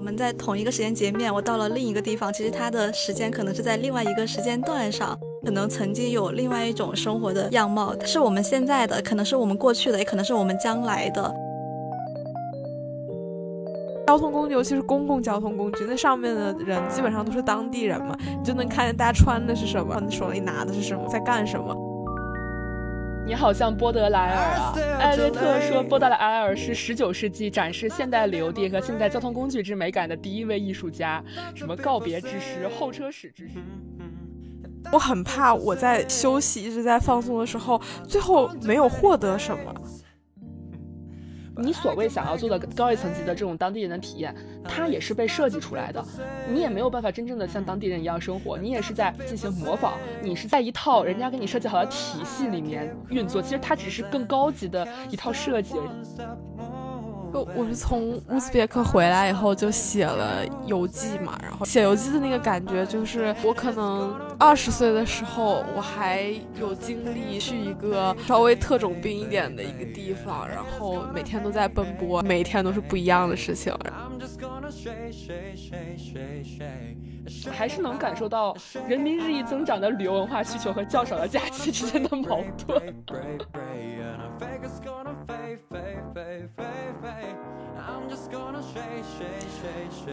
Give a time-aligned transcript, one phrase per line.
[0.00, 11.34] 我们在同一个时间节面，我到了另一个地方，其实它的时间可能是在另外一个时间段上，可能曾经有另外一种生活的样貌，是我们现在的，可能是我们过去的，也可能是我们将来的。
[14.06, 21.76] 交通工具，尤其是公共交通工具，那上面的人基本上都是当地人嘛，你就能看见大家穿的是什么，你手里拿的是什么，在干什么。
[23.30, 24.74] 你好像波德莱尔啊！
[24.98, 31.22] 艾略特说，波德莱尔是19世纪展示现代旅游地和现代交通工具之美感的第一位艺术家。
[31.54, 33.54] 什么告别之诗、候车室之诗。
[34.92, 39.72] 我很怕我在休息、一直在放松的时候，最后没有获得什么。
[41.56, 46.02] 你所谓想要做的高一层级的这种当地人的体验，它也是被设计出来的。
[46.50, 49.94] 你也没有办法真正的像当地人一样生活，你也是在进行模仿。
[50.22, 55.74] 你是在一套人家给你设计好的体系里面运作，其实它只是更高级的一套设计。
[56.56, 56.59] 我
[57.32, 66.22] 就我是从乌兹别克回来以后就写了游记嘛，然后写游记的那个感觉就是我可能二十岁的时候我还
[66.58, 73.72] 有精力去一个稍微特种兵一点的一个地方，然后每天都在奔波，每一天都是不一样的事情。
[77.50, 78.56] 还是能感受到
[78.88, 82.94] 人民日益增长的旅游文化需求和较少的假期之间的矛盾。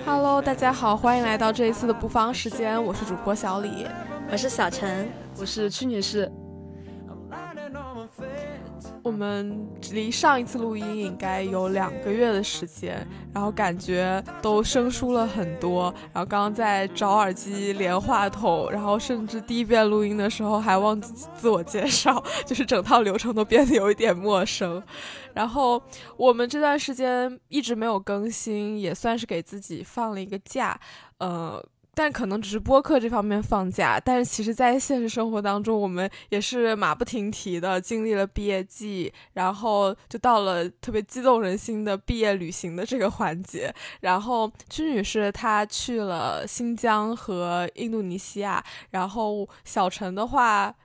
[0.06, 3.86] Hello，大家好，欢迎来到这一次的不方时间，我是主播小李，
[4.32, 6.32] 我是小陈，我是屈女士。
[9.08, 15.84] 我们离上一次录音应该有两个月的时间，然后感觉都生疏了很多。
[16.14, 24.84] 然后刚刚在找耳机、连话筒，然后甚至第一遍录音的时候还忘记自我介绍， 就是整套流程都变得有一点陌生。
[25.34, 25.82] 然后
[26.18, 30.78] 我们这段时间一直没有更新，也算是给自己放了一个假，
[31.20, 31.66] 呃。
[31.98, 43.74] 但可能只是播课这方面放假，但是其实，在现实生活当中，我们也是马不停蹄的经历了毕业季，然后就到了特别激动人心的毕业旅行的这个环节。
[44.02, 50.76] 然后屈女士她去了新疆和印度尼西亚，然后小陈的话。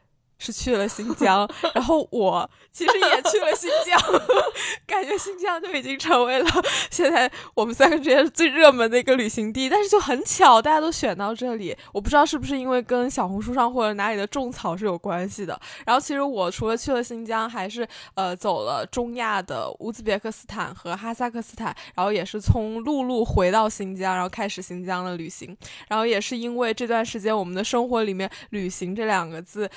[0.42, 3.96] 是去了新疆，然后我其实也去了新疆，
[4.84, 6.50] 感觉新疆就已经成为了
[6.90, 9.68] 现在我们三个之间最热门的一个旅行地。
[9.70, 15.56] 但是就很巧，大家都选到这里，我不知道是不是因为跟小红书上或者哪里的种草是有关系的。
[15.86, 25.56] 然后其实我除了去了新疆，还是呃走了中亚的乌兹别克斯坦和哈萨克斯坦，然后也是从陆路回到新疆，然后开始新疆的旅行。
[25.86, 29.70] 然后也是因为这段时间我们的生活里面“旅行”这两个字。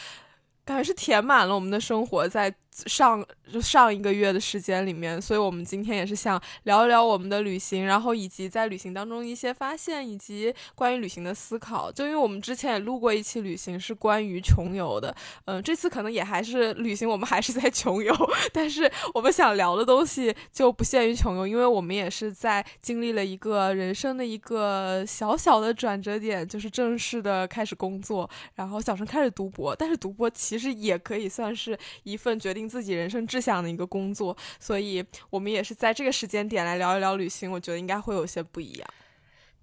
[0.65, 2.53] 感觉是填满了我们的生活，在。
[2.87, 11.89] 上就上一个月的时间里面，所以我们今天也是想聊一聊我们的旅行，然后以及在旅行当中一些发现，以及关于旅行的思考。
[11.89, 15.15] 就因为我们之前也录过一期旅行，是关于穷游的，
[15.45, 18.13] 嗯，这次可能也还是旅行，我们还是在穷游，
[18.51, 32.64] 但是我们想聊的东西就不限于穷游，因为我们也是在经历了一个人生的一个小小的转折点，就是正式的开始工作，然后小陈开始读博，但是读博其实也可以算是一份决定。
[32.67, 38.87] 自己人生志向的一个工作，所以我们也是在这个时间点来聊一聊旅行，我觉得应该会有些不一样。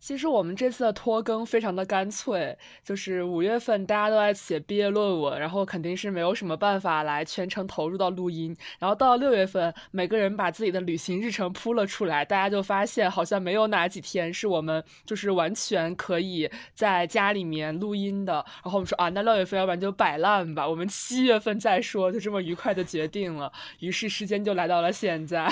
[0.02, 8.54] 其实我们这次的拖更非常的干脆，就是五月份大家都在写毕业论文，然后肯定是没有什么办法来全程投入到录音。
[8.80, 18.44] 然后到了六月份，每个人把自己的旅行日程铺了出来，大家就发现好像没有哪几天是我们就是完全可以在家里面录音的。
[18.64, 23.52] 然后我们说啊，那六月份要不然就摆烂吧，我们七月份再说，就这么愉快的决定了。
[23.78, 25.48] 于是时间就来到了现在。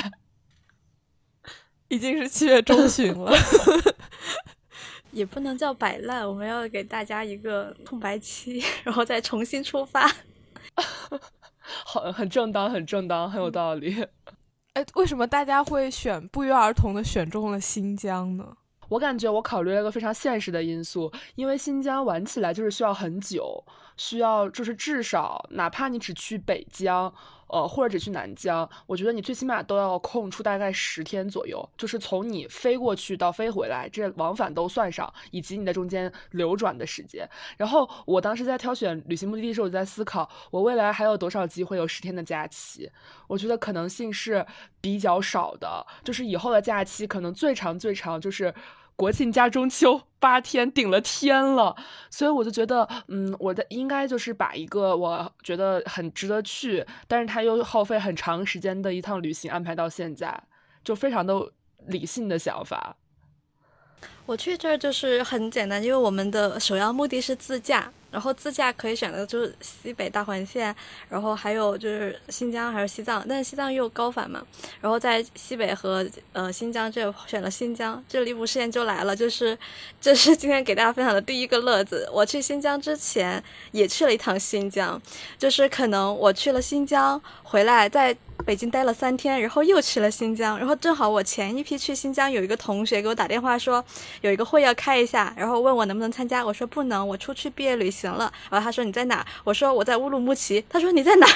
[1.91, 3.31] 已经是七月中旬了，
[5.13, 10.11] 也不能叫摆烂，我们要给大家一个空白期， 然后再重新出发。
[11.85, 14.07] 好，很正当，很正当，很有道理。
[14.75, 18.57] 哎，为什么大家会选不约而同的选中了新疆呢？
[18.89, 23.65] 我感觉我考虑了一个非常现实的因素，因为新疆玩起来就是需要很久，
[23.97, 27.13] 需要就是至少哪怕你只去北疆。
[27.53, 37.29] 呃，或者只去南疆，我觉得你最起码都要空出大概十天左右，就是从你飞过去到飞回来，这往返都算上，以及你在中间流转的时间。
[37.57, 42.91] 然后我当时在挑选旅行目的地的时候，我在思考，我未来还有多少机会有十天的假期？
[43.27, 44.45] 我觉得可能性是
[44.81, 48.55] 比较少的，就是以后的假期可能最长最长就是。
[49.01, 51.75] 国庆加中秋八天顶了天了，
[52.11, 60.39] 所以我就觉得，嗯，我的应该就是把一个我觉得很值得去，但是它又耗费很长时间的一趟旅行安排到现在，
[60.85, 61.35] 就非常的
[61.87, 62.95] 理性的想法。
[64.27, 67.91] 我去这儿就是很简单，因为我们的首要目的是自驾。
[68.11, 70.75] 然后自驾可以选择就是西北大环线，
[71.09, 74.43] 然后还有就是新疆还是西藏，但是西藏又高反嘛。
[74.81, 79.57] 然后在西北和呃新疆这选了新疆，这离谱事件就来了，就是
[80.01, 82.09] 这是今天给大家分享的第一个乐子。
[82.13, 83.43] 我去新疆之前
[83.73, 85.01] 也去了一趟新疆，
[85.39, 88.17] 就是可能我去了新疆回来在。
[88.45, 93.85] 北京待了三天，然后又去了新疆，然后正好我前一批去新疆有一个同学给我打电话说
[94.23, 98.33] 有一个会要开一下，然后问我能不能参加，我说不能，我出去毕业旅行了。
[98.51, 99.25] 然后他说你在哪？
[99.45, 100.65] 我说我在乌鲁木齐。
[100.69, 101.27] 他说你在哪？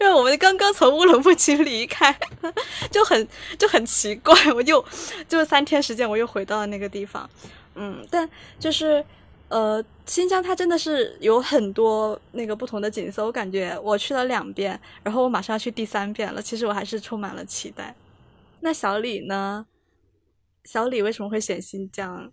[0.00, 2.16] 因为我们刚刚从乌鲁木齐离开，
[2.90, 3.28] 就很
[3.58, 4.84] 就很奇怪，我又
[5.28, 7.28] 就三天时间我又回到了那个地方，
[7.74, 8.28] 嗯，但
[8.58, 9.04] 就是。
[9.54, 16.42] 呃，新疆它真的是有很多那个不同的景色，我感觉我去了两遍，然后我马上要去第三遍了。
[16.42, 17.94] 其实我还是充满了期待。
[18.58, 19.64] 那小李呢？
[20.64, 22.32] 小李为什么会选新疆？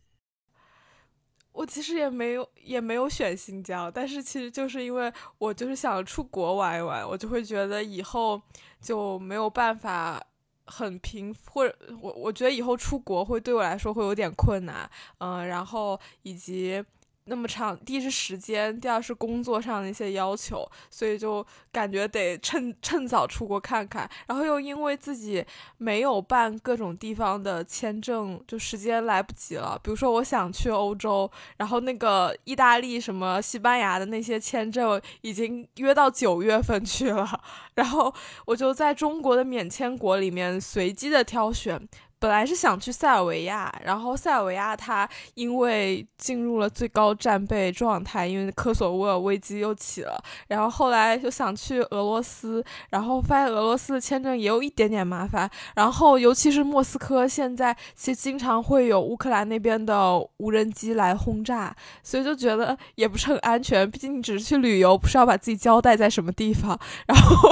[1.51, 8.41] 我其实也没有也没有选新疆，但是其实就是因为我就是想出国玩一玩，我就会觉得以后
[8.81, 10.19] 就没有办法
[10.65, 14.89] 很平，或者我我觉得以后出国会对我来说会有点困难，
[15.19, 16.83] 嗯，然后以及。
[17.25, 24.09] 那么长，第一是时间，第二是工作上的一些要求，所以就感觉得趁趁早出国看看。
[24.27, 25.45] 然后又因为自己
[25.77, 29.79] 没有办各种地方的签证，就时间来不及了。
[29.83, 37.41] 比如说我想去欧洲，然后那个意大利、什么西班牙的那些签证已经约到九月份去了，
[37.75, 38.13] 然后
[38.45, 41.88] 我就在中国的免签国里面随机的挑选。
[42.21, 67.50] 本来是想去塞尔维亚，然后塞尔维亚它因为进入了最高战备状态，因为科索沃危机又起了，然后后来就想去俄罗斯，然后发现俄罗斯的签证也有一点点麻烦，然后尤其是莫斯科现在其实经常会有乌克兰那边的无人机来轰炸，所以就觉得也不是很安全，毕竟你只是去旅游，不是要把自己交代在什么地方， 然后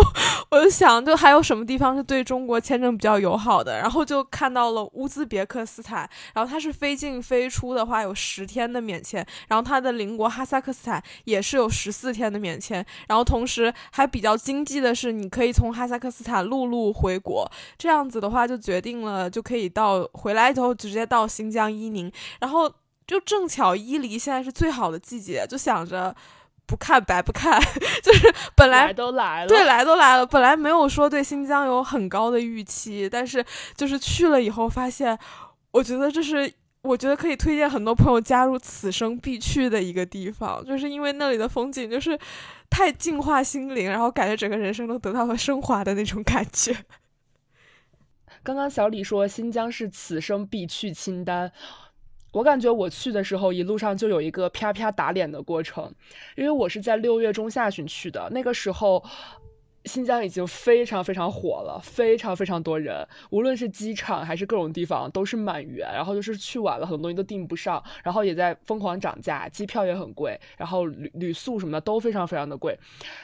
[0.52, 4.59] 我就想，就还有什么地方是对中国签证比较友好的，然后就看到。
[4.60, 6.00] 到了乌兹别克斯坦，
[6.34, 22.70] 然后它是飞进飞出的话有十天的免签，然后它的邻国哈萨克斯坦也是有十四天的免签，然后同时还比较经济的是，你可以从哈萨克斯坦陆路回国，这样子的话就决定了就可以到回来之后直接到新疆伊宁，然后
[23.08, 26.14] 就正巧伊犁现在是最好的季节，就想着。
[26.70, 27.60] 不看白不看，
[28.04, 30.24] 就是本来都来了，对，来都来了。
[30.24, 33.44] 本来没有说对新疆有很高的预期，但是
[33.76, 35.18] 就是去了以后发现，
[35.72, 42.18] 我觉得这是我觉得可以推荐很多朋友加入此生必去的一个地方，就是因为那里的风景就是
[42.70, 46.76] 太净化心灵，然后感觉整个人生都得到了升华的那种感觉。
[48.44, 51.52] 刚刚小李说新疆是此生必去清单。
[52.32, 55.92] 我感觉我去的时候，一路上就有一个啪啪打脸的过程，
[56.36, 59.04] 因为我是在六月中下旬去的，那个时候
[59.86, 72.78] 新疆已经非常非常火了，非常非常多人，无论是机场还是各种地方都是满员，然后就是去晚了，很多东西都订不上，然后也在疯狂涨价，机票也很贵，然后旅旅宿什么的都非常非常的贵，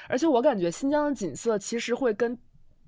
[0.09, 2.37] 而且我感觉新疆的景色其实会跟。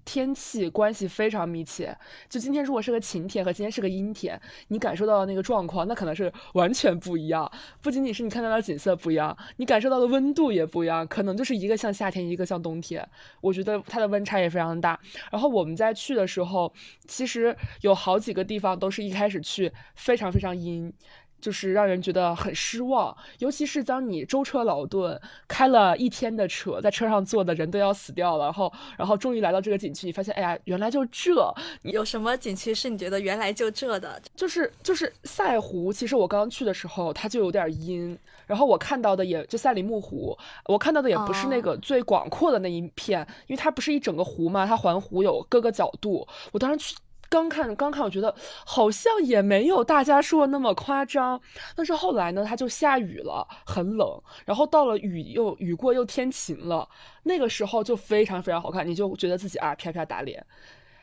[0.07, 1.95] 天气关系非常密切，
[2.29, 4.39] 就今天如果是个晴天和今天是个阴天，
[4.69, 7.51] 你感受到的那个状况，那可能是完全不一样。
[7.81, 13.05] 不仅仅是你看到的景色不一样，你感受到的温度也不一样，可能就是一个像夏天，一个像冬天。
[13.41, 14.97] 我觉得它的温差也非常大。
[15.29, 16.73] 然后我们在去的时候，
[17.05, 20.93] 其实有好几个地方都是一开始去非常非常阴。
[21.39, 31.53] 就是让人觉得很失望，尤其是当你舟车劳顿开了一天的车，在车上坐的人都要死掉了，然后，然后终于来到这个景区，你发现，哎呀，原来就这。
[31.83, 34.21] 有什么景区是你觉得原来就这的？
[34.35, 46.27] 就是就是赛湖，其实我刚去的时候它就有点阴，然后我看到的也就赛里木湖，我看到的也不是那个最广阔的那一片，因为它不是一整个湖嘛，它环湖有各个角度。
[46.51, 46.95] 我当时去。
[47.29, 48.33] 刚看刚看，我觉得
[48.65, 51.39] 好像也没有大家说的那么夸张。
[51.75, 54.21] 但是后来呢，它就下雨了，很冷。
[54.45, 56.87] 然后到了雨又雨过又天晴了，
[57.23, 60.45] 那个时候就非常非常好看，你就觉得自己啊啪啪打脸。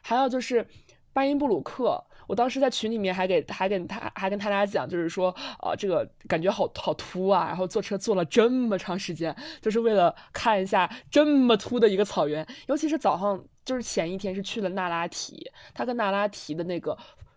[0.02, 0.66] 还有就是
[1.12, 13.44] 巴音布鲁克，我当时在群里面还给还跟他还跟他俩讲，就是说啊这个感觉好好秃啊，然后坐车坐了这么长时间，就是为了看一下这么秃的一个草原，尤其是早上。
[13.64, 16.94] 就是前一天是去了那拉提，它跟那拉提的那个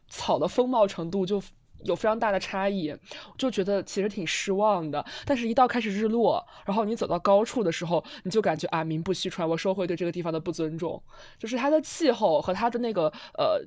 [0.09, 1.41] 草的风貌程度就
[1.85, 2.93] 有非常大的差异，
[3.37, 5.05] 就觉得其实挺失望的。
[5.25, 11.01] 但是，一到开始日落，然后你走到高处的时候，你就感觉啊，名不虚传，我收回对这个地方的不尊重。
[11.39, 13.03] 就是它的气候和它的那个
[13.37, 13.61] 呃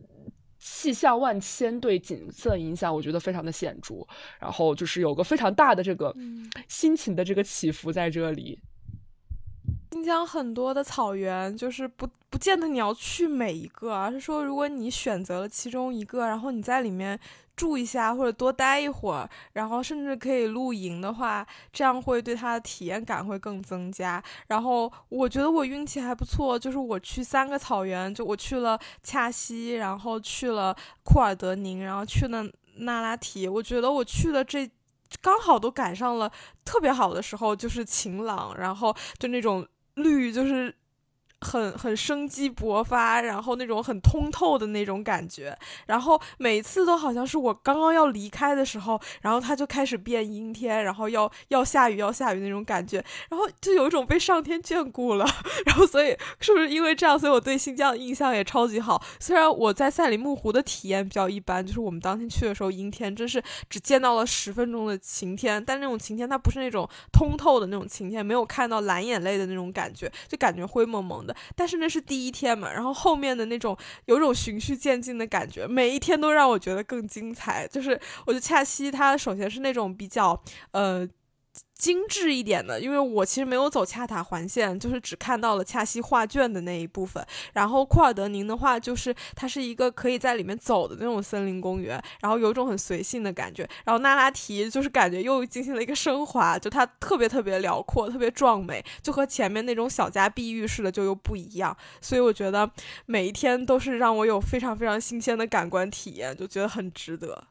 [0.60, 4.06] 气象万千对景色影响，我觉得非常的显著。
[4.38, 6.14] 然后就是有个非常大的这个
[6.68, 8.58] 心情的这个起伏在这里。
[9.92, 17.18] 新疆很多的草原，就是不不见得你要去每一个，而是说如果你选择了其中一个，然后你在里面
[17.60, 24.22] 住一下或者多待一会儿，然后甚至可以露营的话，这样会对它的体验感会更增加。
[24.46, 30.74] 然后我觉得我运气还不错，就是我去三个草原，就我去了恰西，然后去了
[31.04, 32.42] 库尔德宁，然后去了
[32.76, 34.66] 那拉提，我觉得我去的这
[35.20, 36.32] 刚好都赶上了
[36.64, 39.66] 特别好的时候，就是晴朗，然后就那种。
[39.96, 40.74] 绿就是
[41.40, 45.56] 很很生机勃发，然后那种很通透的那种感觉，
[45.86, 55.26] 然后每次都好像是我刚刚要离开的时候，然后它就开始变阴天，然后要要下雨要下雨那种感觉，然后就有一种被上天眷顾了，
[55.64, 59.02] 然后所以是不是因为这样，所以我对新疆的印象也超级好。
[59.18, 71.29] 虽然我在赛里木湖的体验比较一般，就是我们当天去的时候阴天，真是只见到了十分钟的晴天，但那种晴天它不是那种通透的那种晴天，没有看到蓝眼泪的那种感觉，就感觉灰蒙蒙的。
[71.54, 77.66] 但是那是第一天嘛，然后后面的那种有种循序渐进的感觉，每一天都让我觉得更精彩。
[77.68, 81.08] 就是我觉得恰西他首先是那种比较呃。
[81.74, 87.26] 精致一点的，因为我其实没有走恰塔环线，就是只看到了恰西画卷的那一部分。
[87.54, 93.66] 然后库尔德宁的话，就是它是一个可以在里面走的那种森林公园，然后有一种很随性的感觉。
[93.84, 101.74] 然后那拉提就是感觉又进行了一个升华，就它特别特别辽阔，特别壮美，就和前面那种小家碧玉似的就又不一样。
[102.02, 102.70] 所以我觉得
[103.06, 107.44] 每一天都是让我有非常非常新鲜的感官体验，就觉得很值得。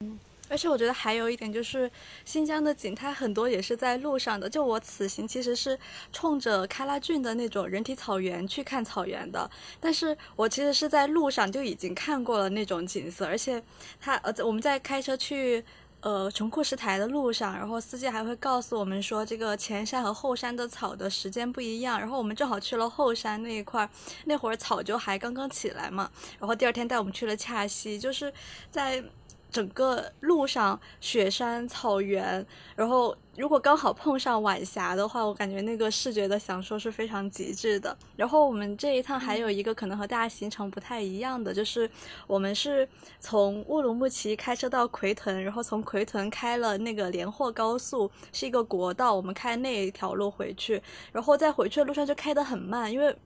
[0.00, 0.18] 嗯。
[0.48, 1.90] 而且我觉得还有一点就是，
[2.24, 4.48] 新疆的景它很多也是在路上的。
[4.48, 5.78] 就我此行其实是
[6.12, 13.26] 冲着喀拉峻的那种人体草原去看草原的，但是我其实是在路上就已经看过了那种景色。
[13.26, 13.62] 而且
[14.00, 15.62] 他呃，我们在开车去
[16.00, 22.00] 呃琼库什台的路上，然后司机还会告诉我们说，这个前山和后山的草的时间不一样。
[22.00, 23.88] 然后我们正好去了后山那一块，
[24.24, 26.10] 那会儿草就还刚刚起来嘛。
[26.38, 28.32] 然后第二天带我们去了恰西，就是
[28.70, 29.04] 在。
[29.50, 32.44] 整个路上雪山草原，
[32.76, 37.96] 然后如果刚好碰上晚霞的话，我感觉那个视觉的享受是非常极致的。
[38.16, 41.90] 然后我们这一趟还有一个可能和大家行程不太一样的，就是
[42.26, 42.86] 我们是
[43.20, 53.16] 从乌鲁木齐开车到奎屯，然后从奎屯开了那个连霍高速，是一个国道，我们开那一条路回去，然后在回去的路上就开得很慢，因为。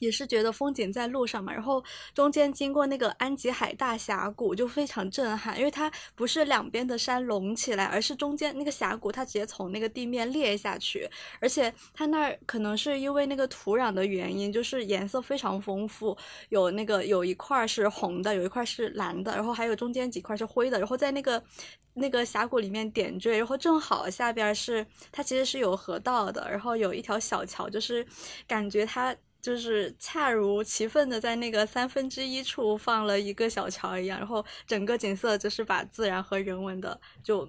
[0.00, 11.08] 也是觉得风景在路上嘛，然后中间经过那个安吉海大峡谷就非常震撼，因为它不是两边的山隆起来，而是中间那个峡谷它直接从那个地面裂下去，
[11.40, 16.16] 而且它那儿可能是因为那个土壤的原因，就是颜色非常丰富，
[16.48, 21.42] 有那个有一块是红的，有一块是蓝的，然后还有中间几块是灰的，然后在那个
[21.94, 28.06] 那个峡谷里面点缀，然后正好下边是它其实是有河道的，然后有一条小桥，就是
[28.48, 29.14] 感觉它。
[29.40, 37.48] 就是恰如其分的在那个三分之一处放了一个小桥一样，然后整个景色就是把自然和人文的就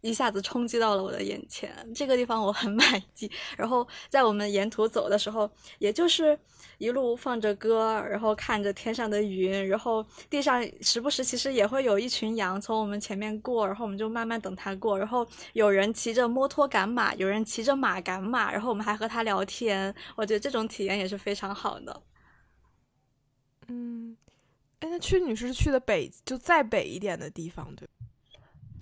[0.00, 1.70] 一下子冲击到了我的眼前。
[1.94, 3.30] 这个地方我很 满意。
[3.56, 6.38] 然后在我们沿途走的时候，也就是。
[6.78, 14.98] 一路放着歌，然后看着天上的云，然后地上时不时其实也会有一群羊从我们前面过，然后我们就慢慢等它过。
[14.98, 19.94] 然后有人骑着摩托赶马，有人骑着马赶马，然后我们还和他聊天。
[20.16, 22.02] 我觉得这种体验也是非常好的。
[23.68, 24.16] 嗯，
[24.80, 27.86] 哎，那屈女士是去的北，就再北一点的地方，对？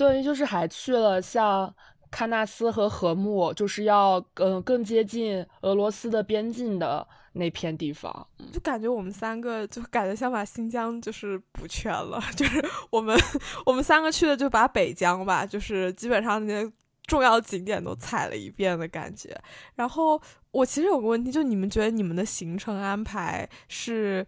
[0.01, 1.73] 对，就是还去了像
[2.11, 7.07] 喀纳斯和禾木，就是要嗯更接近俄罗斯的边境的。
[7.33, 13.17] 那片地方，就感觉我们三个就感觉像把新疆就是补全了， 就是我们
[13.65, 16.73] 我们三个去的就把北疆吧，就是基本上那些
[17.05, 19.33] 重要景点都踩了一遍的感觉。
[19.77, 24.27] 然后我其实有个问题，就你们觉得你们的行程安排是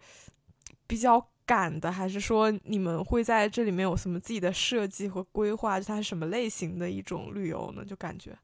[0.86, 1.20] 比较
[1.52, 5.78] 赶的，还是说你们会在这里面有什么自己的设计和规划？
[5.78, 7.84] 就它是什么类型的一种旅游呢？
[7.84, 8.34] 就感觉。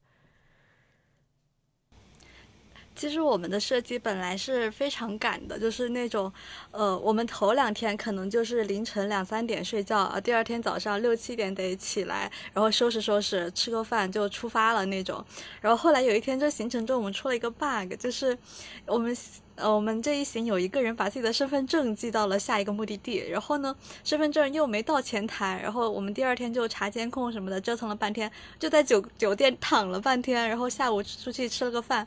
[2.94, 6.30] 其实我们的设计本来是非常赶的，就是那种，
[6.70, 15.24] 呃，我们头两天可能就是凌晨两三点睡觉啊，第二天早上六七点得起来，然后收拾收拾，吃个饭就出发了那种。
[15.62, 18.36] 然后后来有一天这行程中我们出了一个 bug，就是
[18.84, 19.16] 我们
[19.58, 23.74] 呃我们这一行有一个人把自己的身份证寄到了下一个目的地，然后呢
[24.04, 32.06] 身份证又没到前台，然后我们第二天就查监控什么的，折腾了半天，就在酒酒店躺了半天，然后下午出去吃了个饭。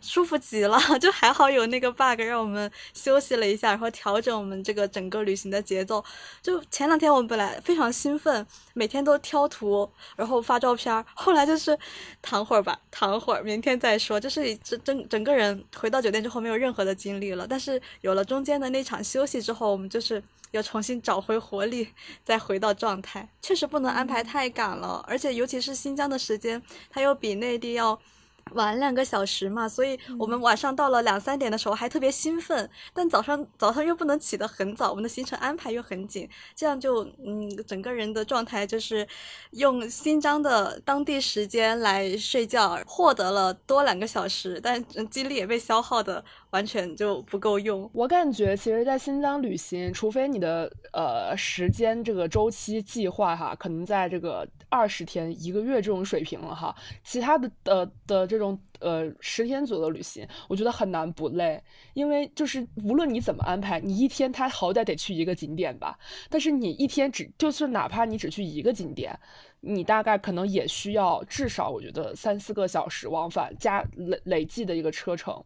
[0.00, 6.04] 舒服极了， 就还好有那个 bug 让我们休息了一下，然后调整我们这个整个旅行的节奏。
[6.42, 11.76] 就前两天我们本来非常兴奋，每天都挑图，然后发照片，后来就是
[12.22, 14.20] 躺会儿吧，躺会儿，明天再说。
[14.20, 20.22] 就是整整整个人回到酒店之后没有任何的精力了，但是有了中间的那场休息之后，我们就是
[20.52, 21.88] 要重新找回活力，
[22.24, 23.28] 再回到状态。
[23.42, 27.98] 确实不能安排太赶了，而且尤其是新疆的时间，它又比内地要。
[28.52, 39.06] 晚两个小时嘛，所以我们晚上到了两三点的时候还特别兴奋，但早上早上又不能起得很早，我们的行程安排又很紧，这样就嗯，整个人的状态就是
[39.50, 47.90] 用新疆的当地时间来睡觉，获得了多两个小时，但精力也被消耗的完全就不够用。
[47.92, 56.72] 我感觉其实，在新疆旅行，除非你的呃时间这个周期计划哈，可能在这个二十天一个月这种水平了哈，
[57.02, 58.36] 其他的呃的这。
[58.36, 61.58] 这种呃十天左右的旅行，我觉得很难不累，
[61.94, 65.98] 因为就是无论你怎么安排，你一天他好歹得去一个景点吧。
[66.28, 69.18] 但是你一天只就是哪怕你只去一个景点，
[69.60, 75.42] 你大概可能也需要至少我觉得三四个小时往返加累累计的一个车程。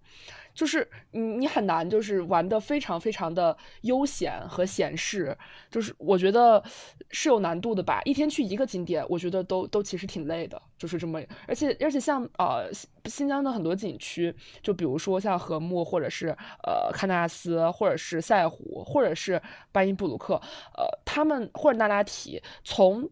[0.55, 5.37] 就是你你很难就是玩的非常非常的悠闲和闲适，
[5.71, 6.63] 就是我觉得
[7.11, 8.01] 是有难度的吧。
[8.05, 11.21] 一天去一个景点，我觉得都都其实挺累的，就是这么。
[11.47, 12.71] 而且而且像呃
[13.07, 16.29] 新疆的很多景区，就比如说像禾木，或者是
[16.65, 19.41] 呃喀纳斯，或者是赛湖，或者是
[19.73, 20.35] 巴音布鲁克，
[20.77, 23.09] 呃他们或者那拉提，从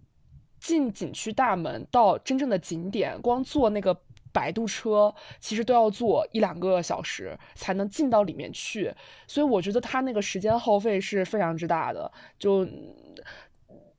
[0.61, 3.97] 进景区大门到真正的景点，光坐那个。
[4.33, 8.95] 摆渡车其实都要坐一两个小时才能进到里面去，
[9.27, 12.11] 所以我觉得它那个时间耗费是非常之大的。
[12.39, 12.67] 就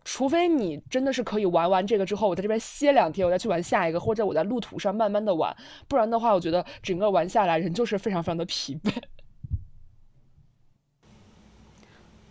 [0.06, 5.56] 除非你真的是可以玩完这个之后，我在这边歇两天，我再去玩下一个，或者我在路途上慢慢的玩，
[5.88, 8.92] 不然的话，我觉得整个玩下来人就是非常非常的疲惫。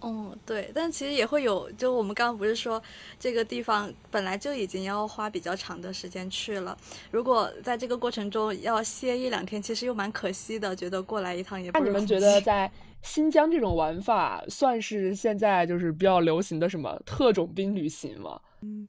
[0.01, 2.81] 嗯，对，但其实也会有，就我们刚刚不是说
[3.19, 6.77] 这个地方本来就已经要花比较长的时间去了，
[7.11, 11.71] 如果在这个过程中要歇一两天，其实又蛮可惜的，觉得过来一趟也。
[11.73, 12.71] 那你们觉得在
[13.03, 18.41] 新疆这种玩法算是现在就是比较流行的什么特种兵旅行吗？
[18.61, 18.87] 嗯。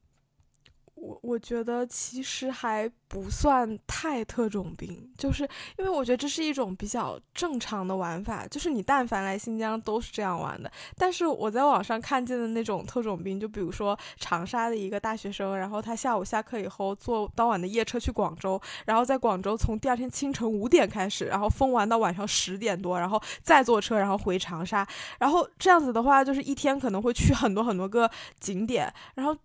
[1.02, 10.70] 我我觉得其实还不算太特种兵，就是因为我觉得这是一种比较正常的玩法，就是你但凡来新疆都是这样玩的。
[10.98, 24.86] 但是我在网上看见的那种特种兵，就比如说长沙的一个大学生，然后他下午下课以后坐当晚的夜车去广州，然后在广州从第二天清晨五点开始，然后疯玩到晚上十点多，然后再坐车然后回长沙，
[25.18, 29.36] 然后这样子的话，就是一天可能会去很多很多个景点，然后。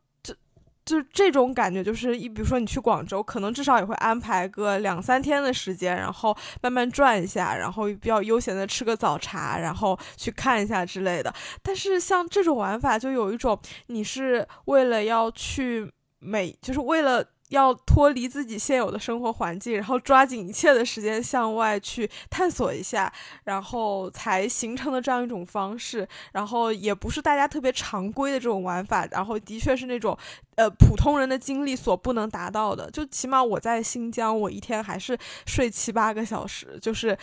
[0.85, 11.35] 就这种感觉，就是一，比如说你去广州，可能至少也会安排个两三天的时间，然后慢慢转一下，然后比较悠闲的吃个早茶，然后去看一下之类的。
[11.62, 17.25] 但是像这种玩法，就有一种你是为了要去美，就是为了。
[17.55, 23.11] 要脱离自己现有的生活环境，然后抓紧一切的时间向外去探索一下，
[23.45, 26.07] 然后才形成的这样一种方式。
[26.33, 30.17] 然后也不是大家特别常规的这种玩法，然后的确是那种
[30.57, 32.90] 呃普通人的精力所不能达到的。
[32.90, 37.17] 就起码我在新疆，我一天还是睡七八个小时，就是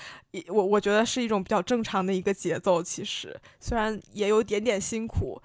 [0.47, 2.81] 我我觉得是一种比较正常的一个节奏。
[2.81, 5.41] 其实虽然也有点点辛苦。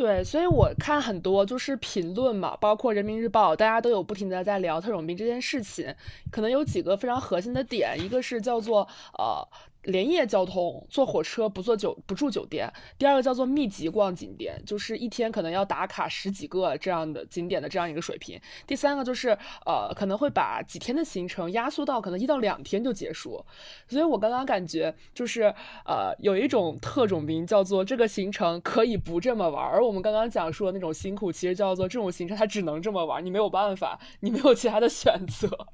[0.00, 5.94] 对，所以我看很多就是评论嘛，包括人民日报，大家都有不停的在聊特种兵这件事情，
[6.32, 9.46] 可能有几个非常核心的点，一个是叫做呃。
[9.84, 12.70] 连夜交通，坐火车不坐酒不住酒店。
[12.98, 18.38] 第二个叫做密集逛景点，就是一天可能要打卡十几个这样的景点的这样一个水平。
[18.66, 19.30] 第三个就是
[19.64, 23.44] 呃可能会把几天的行程压缩到可能一到两天就结束。
[23.88, 25.42] 所以我刚刚感觉就是
[25.86, 35.66] 呃有一种特种兵叫做这个行程可以不这么玩，而我们刚刚讲述的那种辛苦其实叫做这种行程它只能这么玩，你没有办法，你没有其他的选择。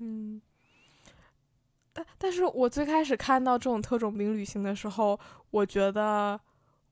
[0.00, 0.42] 嗯。
[1.92, 5.18] 但但是我最开始看到这种特种兵旅行的时候，
[5.50, 6.40] 我觉得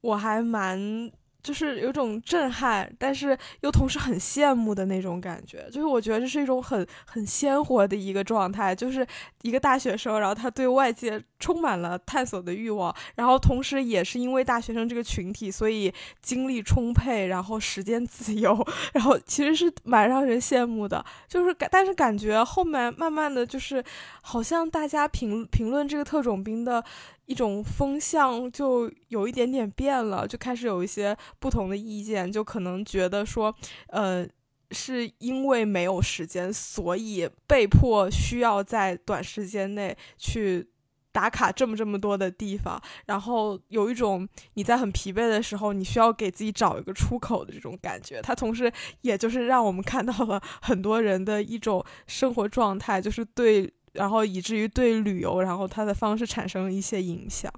[0.01, 1.11] 我还蛮。
[1.49, 5.67] 就是有种震撼，但是又同时很羡慕的那种感觉。
[5.73, 9.07] 就是我觉得这是一种很很鲜活的一个状态，就是
[9.41, 18.55] 一个大学生，然后他对外界充满了探索的欲望，然后同时也是因为大学生这个群体，所以精力充沛，然后时间自由，
[18.93, 21.03] 然后其实是蛮让人羡慕的。
[21.27, 23.83] 就是感，但是感觉后面慢慢的就是，
[24.21, 26.85] 好像大家评评论这个特种兵的。
[27.29, 33.55] 一种风向就有一点点变了，就开始有一些不同的意见，就可能觉得说，
[33.89, 34.27] 呃，
[34.71, 40.71] 是因为没有时间，所以被迫需要在短时间内去。
[41.11, 48.21] 打卡这么这么多的地方，然后有一种你在很疲惫的时候，你需要给自己找一个出口的这种感觉。
[48.23, 48.71] 它同时
[49.01, 57.53] 也就是让我们看到了很多人的一种生活状态，就是对，然后以至于对旅游，然后它的方式产生一些影响。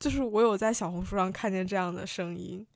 [0.00, 2.66] 就是我有在小红书上看见这样的声音。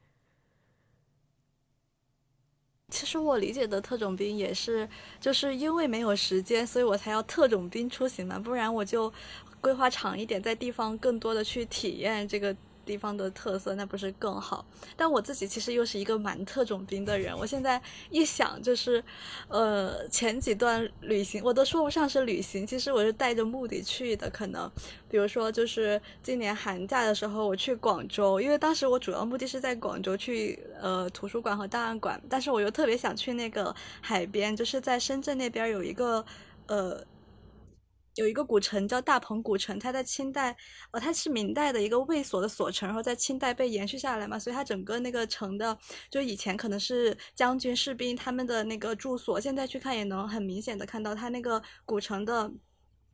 [2.93, 4.89] 其实我理解的特种兵也是，
[5.21, 9.13] 就是因为没有时间，所以我才要特种兵出行嘛，不然我就。
[9.59, 12.55] 规划长一点，在地方更多的去体验这个
[12.87, 14.65] 地方的特色，那不是更好？
[14.97, 17.37] 但我自己其实又是一个蛮特种兵的人。
[17.37, 19.03] 我现在一想，就是，
[19.49, 24.31] 呃，前几段旅行我都说不上是旅行，其实我是带着目的去的。
[24.31, 24.71] 可能，
[25.11, 36.25] 比如说，就是今年寒假的时候，我去广州，因为当时我主要目的是在广州去呃图书馆和档案馆，但是我又特别想去那个海边，就是在深圳那边有一个
[36.69, 37.05] 呃。
[38.17, 40.57] 有一个古城叫大鹏古城，它在清代，
[40.91, 45.79] 呃，它是明代的一个卫所的所城，然后在清代被延续下来嘛，所以它整个那个城的，
[46.11, 52.53] 就以前可能是将军士兵他们的那个住所，现在去看也能很明显的看到它那个古城的。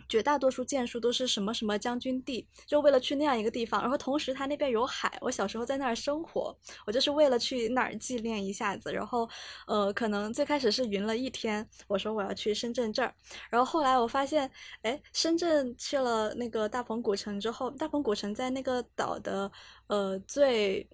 [0.09, 3.81] 绝大多数建筑都是什么什么将军地，就为了去那样一个地方。
[3.81, 8.93] 然后同时他那边有海，我小时候在那儿生活，我就是为了去那儿纪念一下子。
[8.93, 9.29] 然后，
[9.67, 13.15] 呃，可能最开始是云了一天，我说我要去深圳这儿。
[13.51, 14.51] 然后后来我发现，
[14.83, 19.51] 哎，深圳去了那个大鹏古城之后，大鹏古城在那个岛的
[19.87, 20.89] 呃最。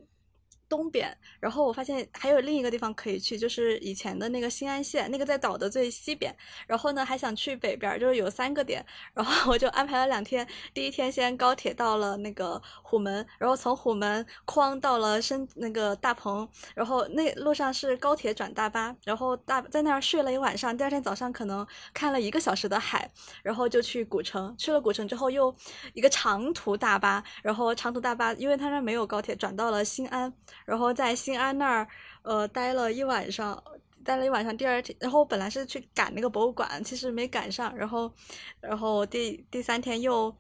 [0.68, 6.34] 东边，然后我发现还有另一个地方可以去，就是以前的那个新安县，那个在岛的最西边。
[6.66, 8.84] 然后呢，还想去北边，就是有三个点。
[9.14, 20.76] 然后 我就安排了两天，第一天先高铁到了那个虎门，然后从虎门哐到了深那个大鹏，然后那路上是高铁转大巴，然后大在那儿睡了一晚上。
[20.76, 23.10] 第二天早上可能看了一个小时的海，
[23.42, 24.54] 然后就去古城。
[24.58, 25.54] 去了古城之后又
[25.94, 30.32] 一个长途大巴，然后长途大巴因为他那没有高铁，转到了新安。
[30.68, 31.88] 然后在新安那儿，
[32.20, 33.64] 呃，待了一晚上，
[34.04, 34.54] 待了一晚上。
[34.54, 37.74] 第二天，然后我本来是去赶那个博物馆，其实没赶上。
[37.74, 38.12] 然后，
[38.60, 40.36] 然后第第三天又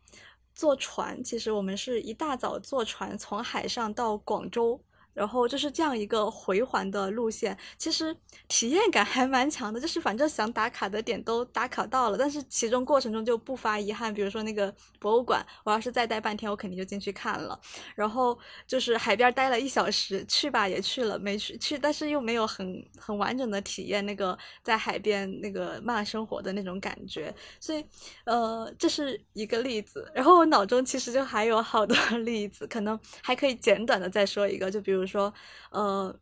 [0.54, 4.78] 坐船，其实我们是一大早坐船从海上到广州。
[5.18, 9.80] 然后就是这样一个回环的路线，其实体验感还蛮强的。
[9.80, 14.14] 就是反正想打卡的点都打卡到了，但是其中过程中就不乏遗憾。
[14.14, 17.60] 比如说那个博物馆，我要是再待半天，我肯定就进去看了。
[17.96, 27.34] 然后就是海边待了一小时，去吧也去了，没去去，但是又没有很很完整的体验那个在海边那个慢生活的那种感觉。
[27.58, 27.84] 所以，
[28.24, 30.08] 呃，这是一个例子。
[30.14, 35.07] 然后我脑中其实就还有好多 例子，可能还可以简短的再说一个，就比如。
[35.08, 35.32] 说，
[35.70, 36.14] 呃。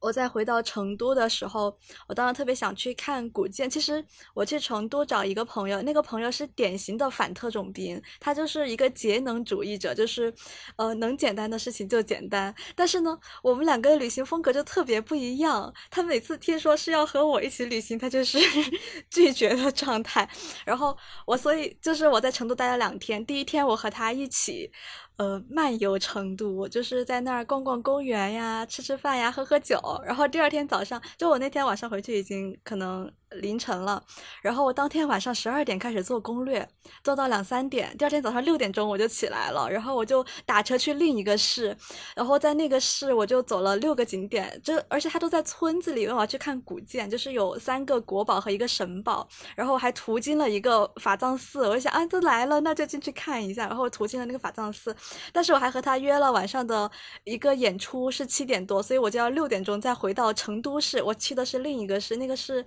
[0.00, 1.74] 我在回到成都的时候，
[2.06, 3.70] 我当时特别想去看古建。
[3.70, 10.30] 其实我去成都找一个朋友，那个朋友是典型的反特种兵，他就是一个节能主义者，就是，
[10.76, 12.54] 呃，能简单的事情就简单。
[12.76, 15.72] 但是呢，我们两个旅行风格就特别不一样。
[15.90, 18.38] 他每次听说是要和我一起旅行，他就是
[19.08, 20.28] 拒绝的状态。
[20.66, 23.24] 然后我，所以就是我在成都待了两天。
[23.24, 24.70] 第一天我和他一起，
[25.16, 29.78] 呃，漫游程度，我，就是在那儿逛逛公园呀，吃吃饭呀，喝喝酒。
[30.04, 33.10] 然后第二天早上，就我那天晚上回去已经可能。
[33.34, 34.02] 凌晨了，
[34.42, 36.68] 然后我当天晚上十二点开始做攻略，
[37.02, 37.94] 做到两三点。
[37.96, 41.76] 第二天早上六点钟我就起来了，然后我就打车去另一个市，
[42.14, 46.06] 然后在那个市我就走了六个景点，就而且它都在村子里。
[46.06, 51.68] 我要去看古建，就是有三个国宝和一个神宝，然后还途经了一个法藏寺。
[51.68, 53.66] 我想啊，都来了，那就进去看一下。
[53.66, 54.94] 然后途经了那个法藏寺，
[55.32, 56.90] 但是我还和他约了晚上的
[57.24, 61.02] 一个演出是七点多，所以我就要六点钟再回到成都市。
[61.02, 62.64] 我去的是另一个市，那个是。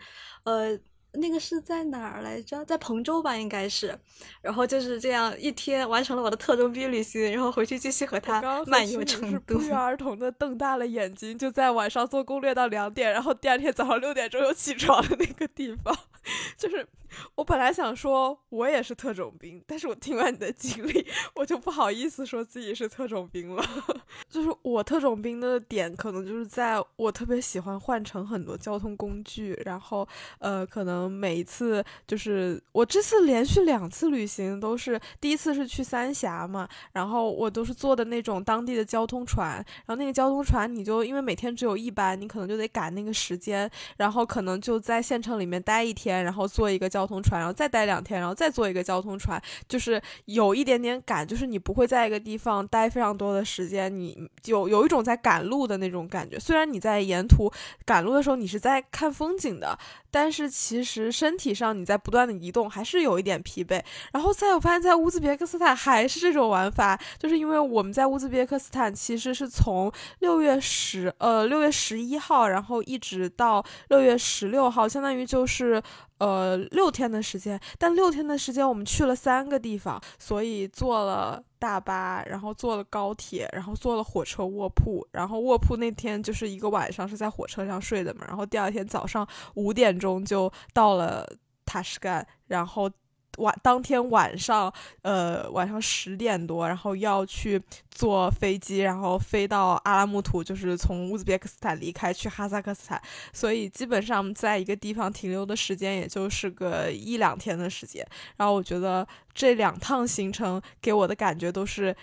[0.47, 0.79] 呃，
[1.17, 2.63] 那个是在哪儿来着？
[2.65, 3.97] 在彭州吧，应该是。
[4.41, 9.57] 然后就是这样一天完成了我的特种兵旅行，然后回去继续和他漫游成都。
[9.57, 15.95] 不约而同的瞪大了眼睛，就在晚上做攻略到两点，然后第二天早上六点钟又起床的那个地方，
[16.57, 16.87] 就是。
[17.35, 23.65] 我本来想说，我也是特种兵，但是我听完你的经历，我就不好意思说自己是特种兵了。
[24.29, 30.07] 就是我特种兵的点，可能就是在我特别喜欢换乘很多交通工具，然后
[30.39, 46.87] 呃，可能每一次就是我这次连续两次旅行都是，第一次是去三峡嘛，然后我都是坐的那种当地的交通船，然后那个交通船你就因为每天只有一班，你可能就得赶那个时间，然后可能就在县城里面待一天，然后坐一个。
[46.87, 56.39] 交通船，然后再待两天，然后再坐一个交通船，就是有一点点赶，就是你不会在一个地方待非常多的时间，你有有一种在赶路的那种感觉。
[56.39, 57.51] 虽然你在沿途
[57.85, 59.77] 赶路的时候，你是在看风景的。
[60.09, 63.83] 但是其实实身体上你在不断的移动，还是有一点疲惫。
[64.13, 75.83] 然后再我发现，在乌兹别克斯坦还是这种玩法，就是因为我们在乌兹别克斯坦其实是从六月十呃六月十一号，然后一直到六月十六号，相当于就是。
[76.19, 91.27] 呃，六天的时间，但六天的时间我们去了三个地方，所以坐了大巴，然后坐了高铁，然后坐了火车卧铺，然后卧铺那天就是一个晚上是在火车上睡的嘛，然后第二天早上五点钟就到了
[91.65, 92.89] 塔什干，然后。
[93.37, 94.71] 晚当天晚上，
[95.01, 103.01] 呃，晚上十点多，然后要去坐飞机，然后飞到阿拉木图，就是从乌兹别克斯坦离开去哈萨克斯坦，
[103.33, 108.05] 所以基本上在一个地方停留的时间也就是个一两天的时间。
[108.35, 111.95] 然后我觉得这两趟行程给我的感觉都是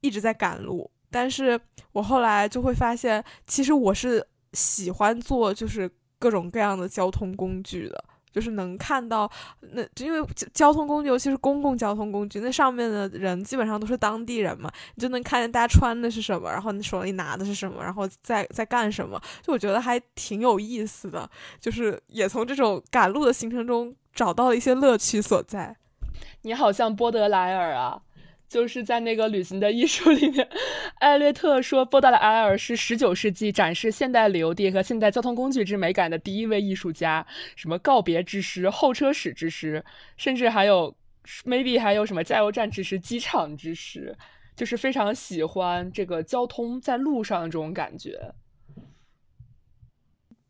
[0.00, 1.60] 一直在赶路，但是
[1.92, 8.04] 我后来就会发现，其实我是喜欢坐就是各种各样的交通工具的。
[8.32, 21.28] 就是能看到，那因为交通工具，尤其是公共交通工具，那上面的人基本上都是当地人嘛，你就能看见大家穿的是什么，然后你手里拿的是什么，然后在在干什么，就我觉得还挺有意思的，
[21.60, 25.76] 就是也从这种赶路的行程中找到了一些乐趣所在。
[26.42, 28.00] 你好像波德莱尔啊。
[28.50, 30.46] 就是在那个旅行的艺术里面，
[30.98, 37.24] 艾略特说，波德莱尔是十九世纪展示现代旅游地和现代交通工具之美感的第一位艺术家。
[37.54, 39.84] 什么告别之诗、候车室之诗，
[40.16, 40.92] 甚至还有
[41.44, 44.16] maybe 还有什么加油站之诗、机场之诗，
[44.56, 48.34] 就是非常喜欢这个交通在路上的这种感觉。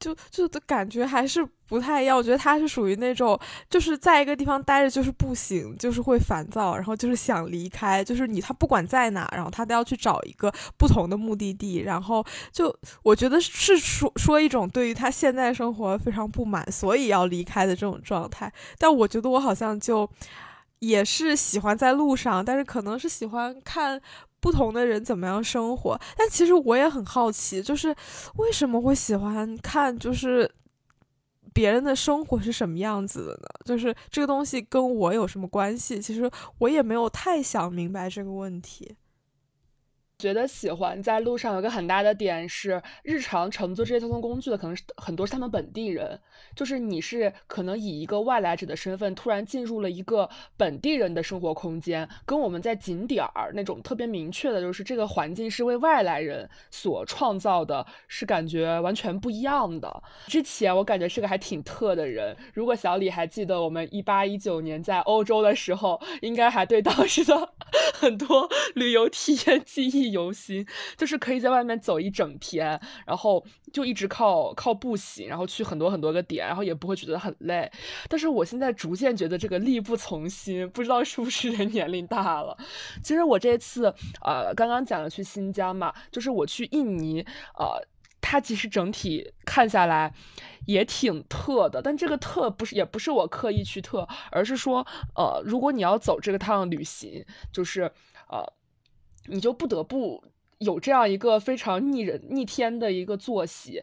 [0.01, 18.53] 就就的感觉还是不太一样，我觉得他是属于那种，就是在一个地方待着就是不行，就是会烦躁，然后就是想离开，就是你他不管在哪，然后他都要去找一个不同的目的地，然后就我觉得是说说一种对于他现在生活非常不满，所以要离开的这种状态。
[18.79, 20.11] 但我觉得我好像就
[20.79, 24.01] 也是喜欢在路上，但是可能是喜欢看。
[24.41, 26.01] 不同的人怎么样生活？
[26.17, 27.95] 但其实我也很好奇，就是
[28.37, 30.51] 为什么会喜欢看，就是
[31.53, 33.49] 别人的生活是什么样子的呢？
[33.65, 36.01] 就是这个东西跟我有什么关系？
[36.01, 38.97] 其实我也没有太想明白这个问题。
[40.21, 46.21] 觉得喜欢在路上有个很大的点是，日常乘坐这些交通工具的可能是很多是他们本地人，
[46.55, 50.29] 就是你是可能以一个外来者的身份突然进入了一个
[50.59, 60.03] 本地人的生活空间，跟我们在景点儿那种特别明确的，就是这个环境是为外来人所创造的，是感觉完全不一样的。
[60.27, 67.55] 之前我感觉是个还挺特的人，如果小李还记得我们一八一九年在欧洲的时候，应该还对当时的
[67.95, 70.10] 很多旅游体验记忆。
[70.11, 77.71] 游心就是可以在外面走一整天，然后就一直靠靠步行，然后去很多很多个点，然后也不会觉得很累。
[78.09, 82.57] 但是我现在逐渐觉得这个力不从心，不知道是不是人年龄大了。
[83.03, 83.87] 其实我这次
[84.23, 87.21] 呃刚刚讲了去新疆嘛，就是我去印尼，
[87.59, 87.81] 呃，
[88.21, 90.13] 它其实整体看下来
[90.67, 97.83] 也挺特的，但这个特不是也不是我刻意去特，而是说呃如果你要走这个趟旅行，就是
[98.29, 98.45] 呃。
[99.27, 100.23] 你就不得不
[100.59, 103.83] 有这样一个非常逆人逆天的一个作息，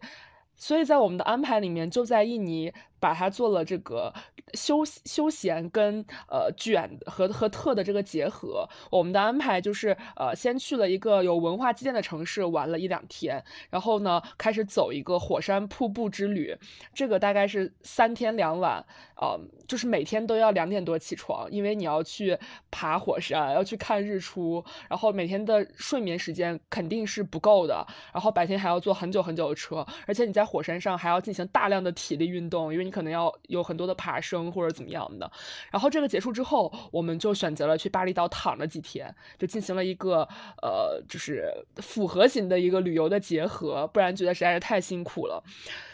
[0.55, 4.13] 所以在我们的安排里面，就在印尼把它做了这个。
[4.53, 16.57] 休休闲跟呃卷和和特的这个结合，我们的安排就是呃先去了一个有文化积淀的城市玩了一两天，然后呢开始走一个火山瀑布之旅，
[16.93, 18.85] 这个大概是三天两晚，
[19.17, 22.37] 呃就是每天都要两点多起床，因为你要去
[22.71, 34.47] 爬火山，要去看日出，然后每天的睡眠时间肯定是不够的，然后白天还要坐很久很久的车，而且你在火山上还要进行大量的体力运动，因为你可能要有很多的爬升。
[34.47, 35.29] 或者怎么样的，
[35.69, 40.27] 然后这个结束之后，我们就选择了去巴厘岛躺了几天，就进行了一个
[40.61, 45.43] 呃，就是复合型的一个旅游的结合，不然觉得实在是太辛苦了。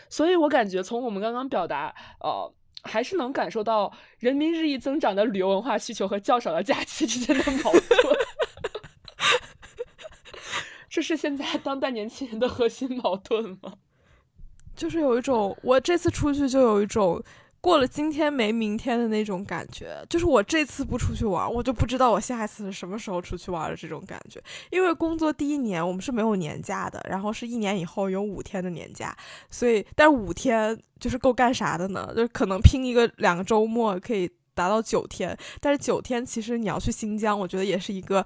[0.07, 2.53] 所以我感觉从我们刚刚表达，呃，
[2.83, 7.81] 还是能感受到人民日益增长的旅游文化需求和较少的假期之间的矛盾。
[10.89, 13.73] 这是现在当代年轻人的核心矛盾吗？
[14.75, 17.21] 就是有一种，我这次出去就有一种。
[17.61, 24.37] 过了今天没明天的那种感觉，就是我这次不出去玩，我就不知道我下一次是什么时候出去玩的这种感觉。
[24.69, 29.15] 因为工作第一年我们是没有年假的，然后是一年以后有五天的年假，
[29.49, 32.11] 所以但五天就是够干啥的呢？
[32.13, 38.25] 就可能拼一个两个周末可以达到九天，但是九天其实你要去新疆，我觉得也是一个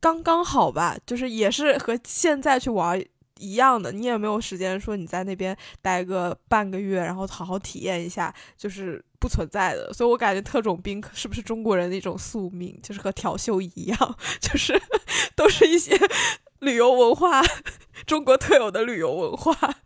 [0.00, 3.02] 刚刚好吧，就是也是和现在去玩。
[3.44, 9.92] 一样的，你也没有时间说你在那边待个半个月，然后好好体验一下，就是不存在的。
[9.92, 14.80] 所以我感觉特种兵是不是中国人的一种宿命，就是和调休一样， 就是
[15.36, 15.98] 都是一些
[16.60, 17.42] 旅游文化，
[18.06, 19.76] 中国特有的旅游文化。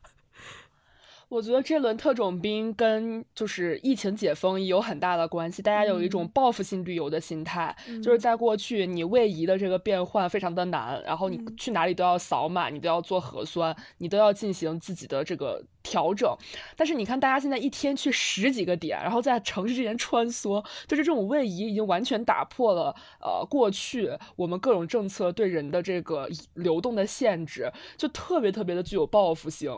[1.28, 16.34] 我觉得这轮特种兵跟就是疫情解封也有很大的关系，大家有一种报复性旅游的心态，就是在过去你位移的这个变换非常的难，然后你去哪里都要扫码，你都要做核酸，你都要进行自己的这个调整。
[16.74, 29.70] 但是你看，大家现在一天去十几个点，然后在城市之间穿梭，就是这种位移已经完全打破了呃过去我们各种政策对人的这个流动的限制，就特别特别的具有报复性。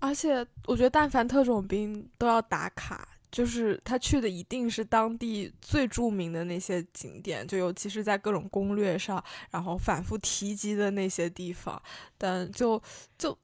[0.00, 11.80] 而且我觉得，但凡特种兵都要打卡，就是他去的一定是当地最著名的那些景点，就尤其是在各种攻略上，然后反复提及的那些地方。
[12.16, 12.80] 但就
[13.18, 13.36] 就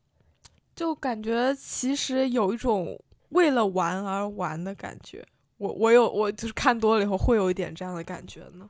[0.74, 2.98] 就感觉其实有一种
[3.30, 5.26] 为了玩而玩的感觉。
[5.56, 8.68] 我我有我就是看多了以后会有一点这样的感觉呢。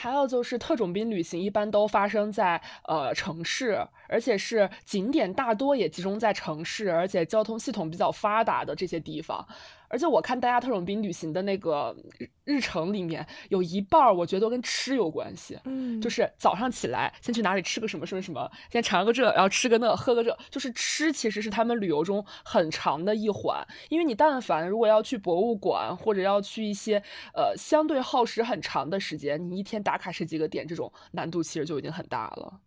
[0.00, 9.44] 还有就是特种兵旅行一般都发生在呃城市，而且是景点大多也集中在城市，而且交通系统比较发达的这些地方。
[9.88, 11.96] 而且我看大家特种兵旅行的那个
[12.44, 15.58] 日程里面，有一半儿我觉得都跟吃有关系。
[15.64, 23.66] 嗯，就是早上起来先去哪里吃个什么什么什么，先尝个这，然后吃个那，喝个这，就是吃其实是他们旅游中很长的一环。
[23.88, 27.02] 因为你但凡如果要去博物馆或者要去一些
[27.34, 32.60] 呃相对耗时很长的时间，你一天打卡十几个点，这种难度其实就已经很大了。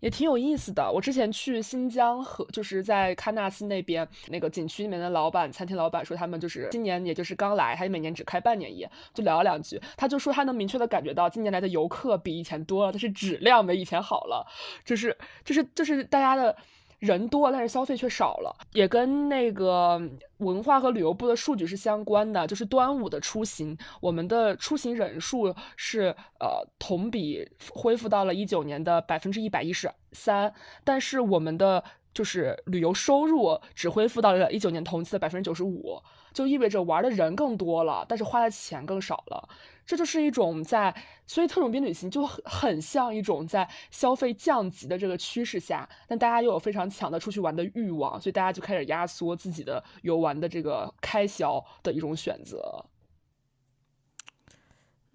[0.00, 0.90] 也挺有意思的。
[0.90, 14.46] 我之前去新疆和就是在喀纳斯那边那个景区里面的老板，餐厅老板说他们就是今年也就是刚来，他每年只开半年业，就聊了两句，他就说他能明确的感觉到今年来的游客比以前多了，但是质量没以前好了，
[14.84, 16.56] 就是就是就是大家的。
[16.98, 20.00] 人多，但是消费却少了，也跟那个
[20.38, 22.46] 文化和旅游部的数据是相关的。
[22.46, 30.52] 就是端午的出行，我们的出行人数是呃同比恢复到了一九年的百分之一百一十三，
[30.84, 31.82] 但是我们的
[32.14, 36.00] 就是旅游收入只恢复到了一九年同期的百分之九十五，
[36.36, 39.48] 就意味着玩的人更多了，但是花的钱更少了。
[39.86, 40.94] 这就是一种在，
[41.26, 52.84] 所以特种兵旅行就很很像一种在消费降级的这个趋势下，但大家又有非常强的出去玩的欲望，所以大家就开始压缩自己的游玩的这个开销的一种选择。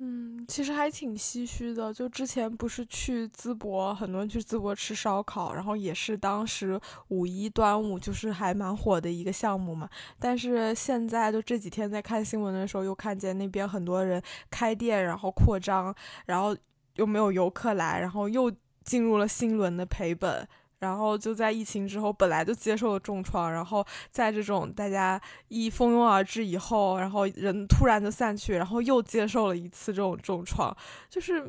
[0.03, 1.93] 嗯，其实还挺唏嘘的。
[1.93, 9.87] 就之前不是去淄博，很多人去淄博吃烧烤，然后也是当时五一、端午就是还蛮火的一个项目嘛。
[10.17, 15.93] 但是现在就这几天在看新闻的时候，又看见那边很多人开店，然后扩张，
[16.25, 16.57] 然后
[16.95, 18.51] 又没有游客来，然后又
[18.83, 20.47] 进入了新一轮的赔本。
[20.81, 30.75] 然后就在疫情之后，本来就接受了重创，然后在这种大家一蜂拥而至以后，然后人突然的散去，然后又接受了一次这种重创，
[31.07, 31.47] 就是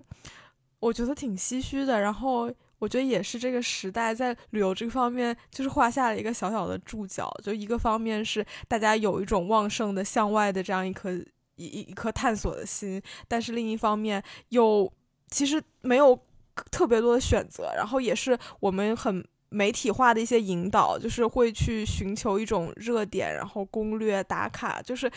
[0.81, 1.99] 我觉得挺唏嘘的。
[2.03, 7.35] 然后我觉得也是这个时代在旅游这方面，就是画下了一个小小的注脚。
[7.43, 11.11] 就一个方面是大家有一种旺盛的向外的这样一颗
[11.57, 14.93] 一一颗探索的心，但是另一方面又
[15.31, 16.21] 其实没有。
[16.71, 25.11] 特别多的选择，然后也是我们很媒体化的一些引导，就是会去寻求一种热点，然后攻略打卡，就是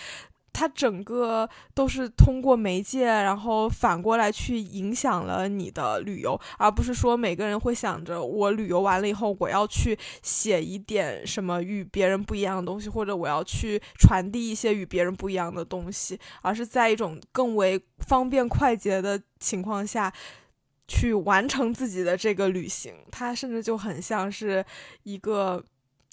[0.52, 20.14] 它整个都是通过媒介，然后反过来去影响了你的旅游，而不是说每个人会想着我旅游完了以后，我要去写一点什么与别人不一样的东西，或者我要去传递一些与别人不一样的东西，而是在一种更为方便快捷的情况下。
[20.88, 24.64] 去完成自己的这个旅行，它甚至就很像是
[25.02, 25.64] 一个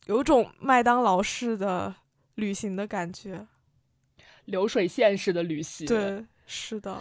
[0.06, 1.94] 有种麦当劳式的
[2.36, 3.46] 旅行的感觉，
[4.46, 5.86] 流水线式的旅行。
[5.86, 6.98] 对，是的。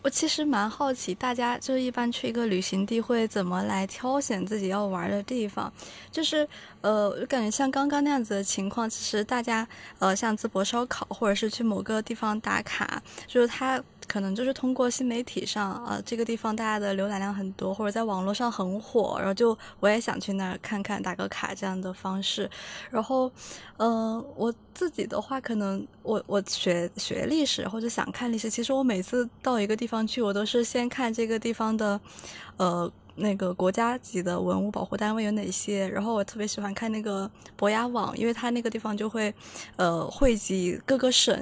[0.00, 5.70] 我其实蛮好奇，大家就一般去一个旅行地会怎么来挑选自己要玩的地方？
[6.12, 6.48] 就是
[6.80, 9.66] 呃，我感觉像刚刚那样子的情况，其实大家
[9.98, 13.82] 呃，像淄博烧烤，或者是去某个地方打卡，就是它。
[14.08, 22.50] 可能就是通过新媒体上啊，这个地方大家的浏览量很多，或者在网络上很火，然后就我也想去那儿看看，打个卡这样的方式。
[22.90, 23.30] 然后，
[23.76, 32.00] 嗯，我自己的话，可能我我学学历史或者想看历史，其实我每次到一个地方去，我都是先看这个地方的，
[32.56, 32.90] 呃。
[33.20, 35.88] 那个国家级的文物保护单位有哪些？
[35.88, 39.34] 然后我特别喜欢看那个博雅网，因为它那个地方就会，
[39.74, 41.36] 呃，汇集各个省、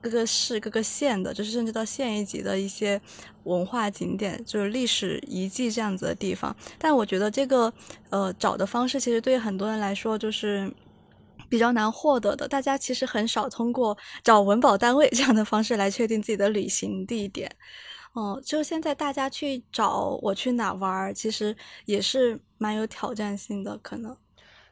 [0.00, 3.00] 各个市、各个县的，就是甚至到县一级的一些
[3.44, 6.54] 文化景点，就是历史遗迹这样子的地方。
[6.78, 7.72] 但我觉得这个，
[8.08, 10.72] 呃，找的方式其实对很多人来说就是
[11.48, 12.48] 比较难获得的。
[12.48, 17.54] 大家其实很少通过找文保单位 这样的方式来确定自己的旅行地点。
[18.12, 24.16] 哦，就现在大家去找我去哪玩，其实也是蛮有挑战性的，可能。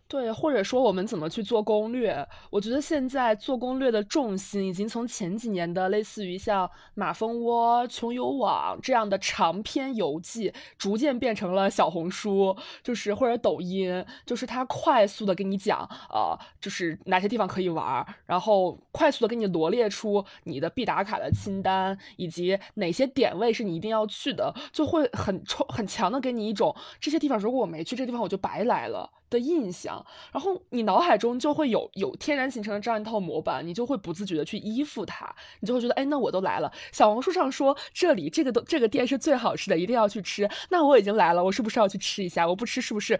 [0.09, 2.27] 对，或者说我们怎么去做攻略？
[2.49, 29.11] 我觉得现在做攻略的重心已经从前几年的类似于像马蜂窝、穷游网这样的长篇游记，逐渐变成了小红书，就是或者抖音，就是它快速的给你讲，呃，就是哪些地方可以玩，然后快速的给你罗列出你的必打卡的清单，以及哪些点位是你一定要去的，就会很冲很强的给你一种这些地方如果我没去，这地方我就白来了。
[29.31, 42.47] 的印象，然后你脑海中就会有有天然形成的这样一套模板，你就会不自觉的去依附它，你就会觉得，哎，那我都来了，小红书上说这里这个都这个店是最好吃的，一定要去吃，那我已经来了，我是不是要去吃一下？
[42.47, 43.19] 我不吃是不是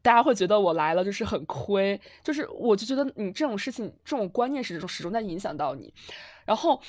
[0.00, 2.00] 大家会觉得我来了就是很亏？
[2.22, 5.92] 就是我就觉得你这种事情这种观念始终始终在影响到你，
[6.44, 6.80] 然后，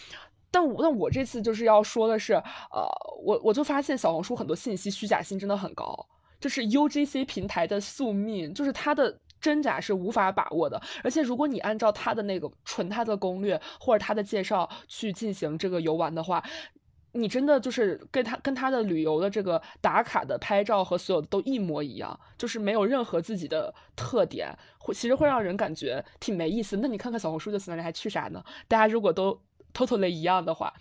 [0.49, 2.88] 但我但我这次就是要说的是，呃，
[3.24, 6.07] 我我就发现小红书很多信息虚假性真的很高。
[6.43, 10.81] 就是 UGC 平台的宿命，就是它的真假是无法把握的。
[11.01, 16.43] 而且，如果你按照它的那个纯它的攻略或者它的介绍去进行这个游玩的话，
[17.13, 26.75] 你真的就是跟他跟他的旅游的这个打卡的拍照和所有的都一模一样，就是没有任何自己的特点，会其实会让人感觉挺没意思。
[26.75, 28.43] 那你看看小红书就行了，你还去啥呢？
[28.67, 29.39] 大家如果都。
[29.74, 30.74] Totally 一样的话，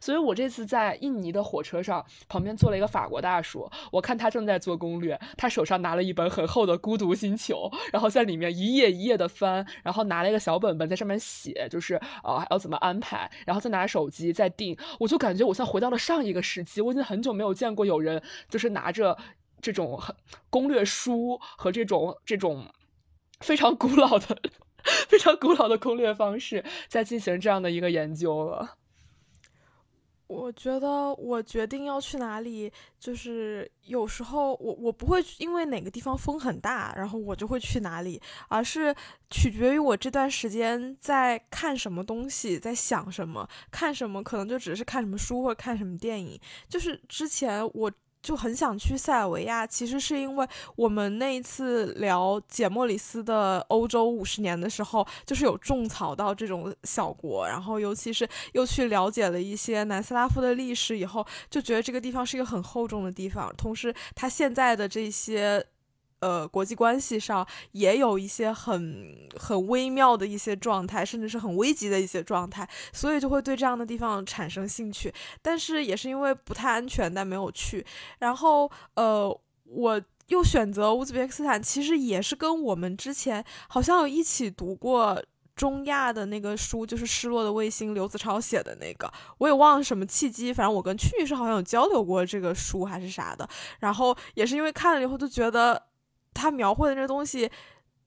[0.00, 19.16] 所以我这次在印尼的火车上，旁边坐了一个法国大叔，我看他正在做攻略，他手上拿了一本很厚的《孤独星球》，然后在里面一页一页的翻，然后拿了一个小本本在上面写，就是啊要怎么安排，然后再拿手机再定，我就感觉我像回到了上一个时期，我已经很久没有见过有人就是拿着
[19.60, 20.00] 这种
[20.48, 22.66] 攻略书和这种这种
[23.40, 24.36] 非常古老的。
[25.08, 28.76] 非常古老的攻略方式，在进行这样的一个研究了。
[30.26, 38.94] 我觉得我决定要去哪里，就是有时候我我不会因为哪个地方风很大，然后我就会去哪里，而是
[39.28, 46.40] 取决于我这段时间在看什么东西，在想什么，看什么可能就只是看什么书或者看什么电影。
[46.68, 47.90] 就是之前我。
[48.22, 50.46] 就很想去塞尔维亚，其实是因为
[50.76, 65.64] 我们那一次聊简·莫里斯的欧洲五十年的时候，就是有种草到这种小国，然后尤其是又去了解了一些南斯拉夫的历史以后，就觉得这个地方是一个很厚重的地方，同时它现在的这些。
[66.20, 75.12] 呃，国际关系上也有一些很很微妙的一些状态，甚至是很危急的一些状态，所以就会对这样的地方产生兴趣。
[75.40, 77.84] 但是也是因为不太安全，但没有去。
[78.18, 85.22] 然后，呃，我又选择乌兹别克斯坦，其实也是跟我们之前好像有一起读过
[85.56, 93.48] 中亚的那个书，就是《失落的卫星》，刘子超写的那个，我也忘了什么契机，反正我跟屈女士好像有交流过这个书还是啥的。
[93.78, 95.89] 然后也是因为看了以后就觉得。
[96.40, 97.50] 他描绘的这东西，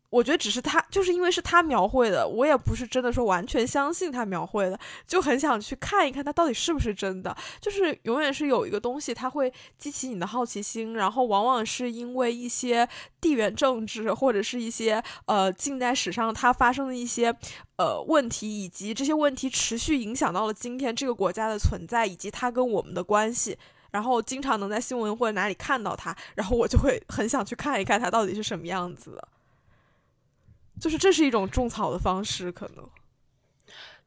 [0.09, 7.35] 我觉得只是他，就是因为是他描绘的，我也不是真的说完全相信他描绘的，就很想去看一看他到底是不是真的。
[7.59, 12.87] 就是永远是有一个东西，它会激起你的好奇心，然后往往是因为一些
[13.19, 17.35] 地缘政治或者是一些呃近代史上它发生的一些
[17.77, 23.57] 呃问题，以及这些问题持续影响到了今天这个国家的存在，以及它跟我们的关系。
[23.93, 29.27] 然后经常能在新闻或者哪里看到他，然后我就会很想去看一看他到底是什么样子的。
[30.81, 32.89] 就是这是一种种草的方式，可能。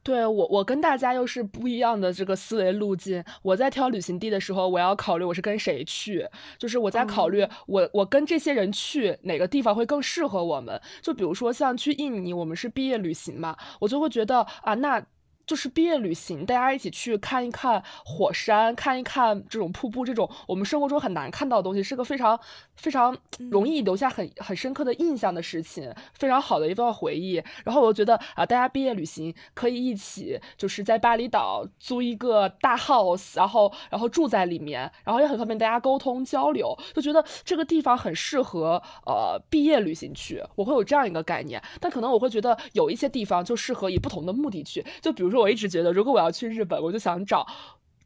[0.03, 3.23] 对我，我跟大家又是不一样的这个思维路径。
[3.41, 6.27] 我在挑旅行地的时候，我要考虑我是跟谁去，
[6.57, 10.81] 就是我在考虑我我跟这些人去哪个地方会更适合我们。
[11.01, 15.01] 就比如说像去印尼，我们是毕业旅行嘛，我就会觉得啊，那。
[15.47, 22.37] 就是毕业旅行，大家一起去看一看火山，看一看这种瀑布，这种我们生活中很难看到的东西，是个非常
[22.75, 23.17] 非常
[23.49, 27.41] 容易留下很很深刻的印象的事情，非常好的一段回忆。
[27.63, 40.43] 然后我觉得啊，大家毕业旅行可以一起，就是在巴厘岛租一个大 house，然后然后住在里面，然后也很方便大家沟通交流，就觉得这个地方很适合呃毕业旅行去。
[40.55, 45.36] 我会有这样一个概念，但可能我会觉得有一些地方就适合以不同的目的去，就比如说。
[45.39, 47.47] 我一直觉得，如果我要去日本，我就想找。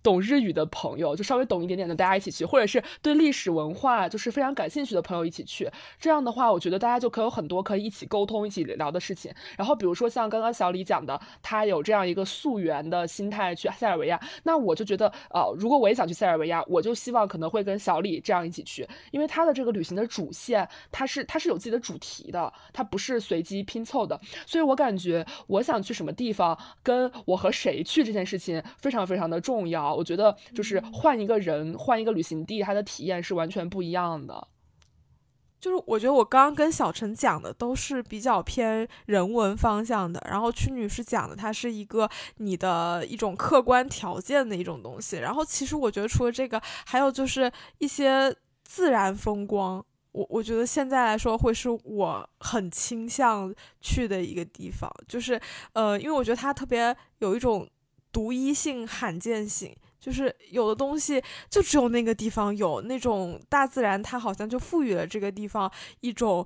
[0.03, 5.69] 懂日语的朋友，就稍微懂一点点的，大家一起去，或者是对历史文化就是非常感兴趣的朋友一起去。
[5.99, 9.31] 这样的话，我觉得大家就可有很多可以一起沟通、一起聊的事情。
[9.57, 24.19] 然后，比如说像刚刚小李讲的，他有这样一个溯源的心态去塞尔维亚，那我就觉得，呃，如果我也想去塞尔维亚，我就希望可能会跟小李这样一起去，因为他的这个旅行的主线，他是他是有自己的主题的，他不是随机拼凑的。
[24.45, 29.90] 所以我感觉，我想去什么地方，跟我和谁去这件事情非常非常的重要。
[29.93, 34.47] 我觉得就是换一个人，换一个旅行地，他的体验是完全不一样的。
[35.59, 45.17] 就是我觉得我刚刚跟小陈讲的都是比较偏人文方向的，然后曲女士讲的它是一个你的一种客观条件的一种东西。
[45.17, 54.91] 然后其实我觉得除了这个，还有就是一些自然风光，我我觉得现在来说会是我很倾向去的一个地方。
[55.07, 55.39] 就是
[55.73, 57.69] 呃，因为我觉得它特别有一种。
[58.13, 65.71] 独一性、罕见性，就是有的东西就只有那个地方有，那种大自然它好像就赋予了这个地方
[66.01, 66.45] 一种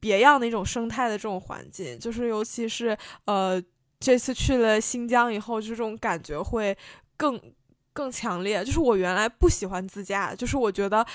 [0.00, 3.62] 别样的一种生态的这种环境，就是尤其是呃
[4.00, 6.76] 这次去了新疆以后，就这种感觉会
[7.16, 7.40] 更
[7.92, 8.64] 更强烈。
[8.64, 11.06] 就是我原来不喜欢自驾，就是我觉得。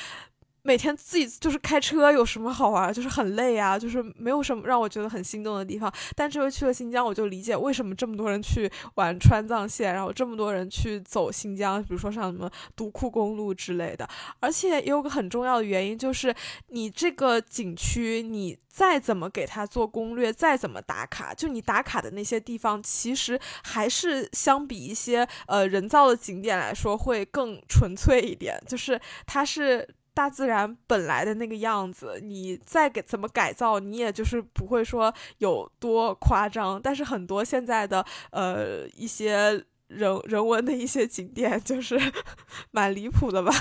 [0.64, 2.94] 每天自己就是开车有什么好玩？
[2.94, 5.92] 就是很累啊，就是没有什么让我觉得很心动的地方。
[6.16, 14.08] 但这回去了新疆，我就理解为什么这么多人去玩川藏线，然后这么多人去走新疆，比如说像什么独库公路之类的。
[14.40, 16.34] 而且也有个很重要的原因，就是
[16.68, 29.96] 你这个景区，你再怎么给他做攻略，再怎么打卡，就你打卡的那些地方，其实还是相比一些呃人造的景点来说会更纯粹一点，就是它是。
[30.22, 36.80] 大自然本来的那个样子，你再给怎么改造，你也就是不会说有多夸张。
[36.80, 42.00] 但是很多现在的呃一些人人文的一些景点，就是
[42.70, 43.52] 蛮离谱的吧？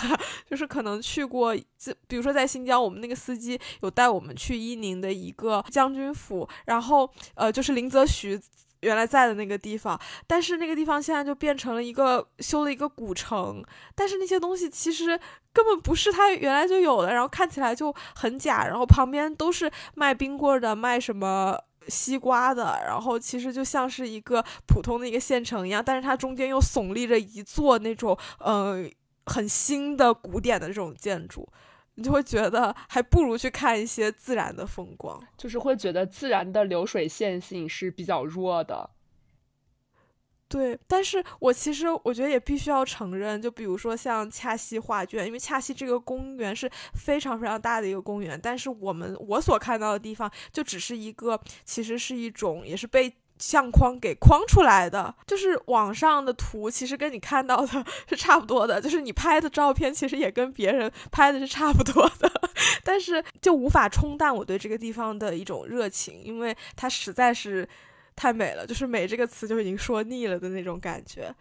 [0.45, 1.57] 就是可能去过，
[2.07, 8.39] 比如说在新疆，我们那个司机有带我们去伊宁的一个将军府，然后呃就是林则徐。
[8.81, 13.63] 原来在的那个地方，但是那个地方现在就变成了一个修了一个古城，
[13.95, 15.19] 但是那些东西其实
[15.53, 21.59] 根本不是它原来就有的，然后看起来就很假，然后旁边都是卖冰棍的，卖什么
[21.89, 28.85] 西瓜的，然后其实就像是一个普通的一个县城一样，但是它中间又耸立着一座那种呃
[29.27, 31.47] 很新的古典的这种建筑。
[32.01, 38.89] 你就会觉得还不如去看一些自然的风光，就是会觉得自然的流水线性是比较弱的。
[40.49, 53.15] 对，但是我其实我觉得也必须要承认，就比如说像恰西画卷，因为恰西这个公园是非常非常大的一个公园，但是我们我所看到的地方就只是一个，其实是一种也是被。
[53.41, 62.31] 相框给框出来的，就是网上的图，其实跟你看到的 是差不多的，就是你拍的照片，其实也跟别人拍的是差不多的，
[62.85, 67.67] 但是就无法冲淡我对这个地方的一种热情，因为它实在是
[68.15, 71.35] 太美了，就是“美”这个词就已经说腻了的那种感觉。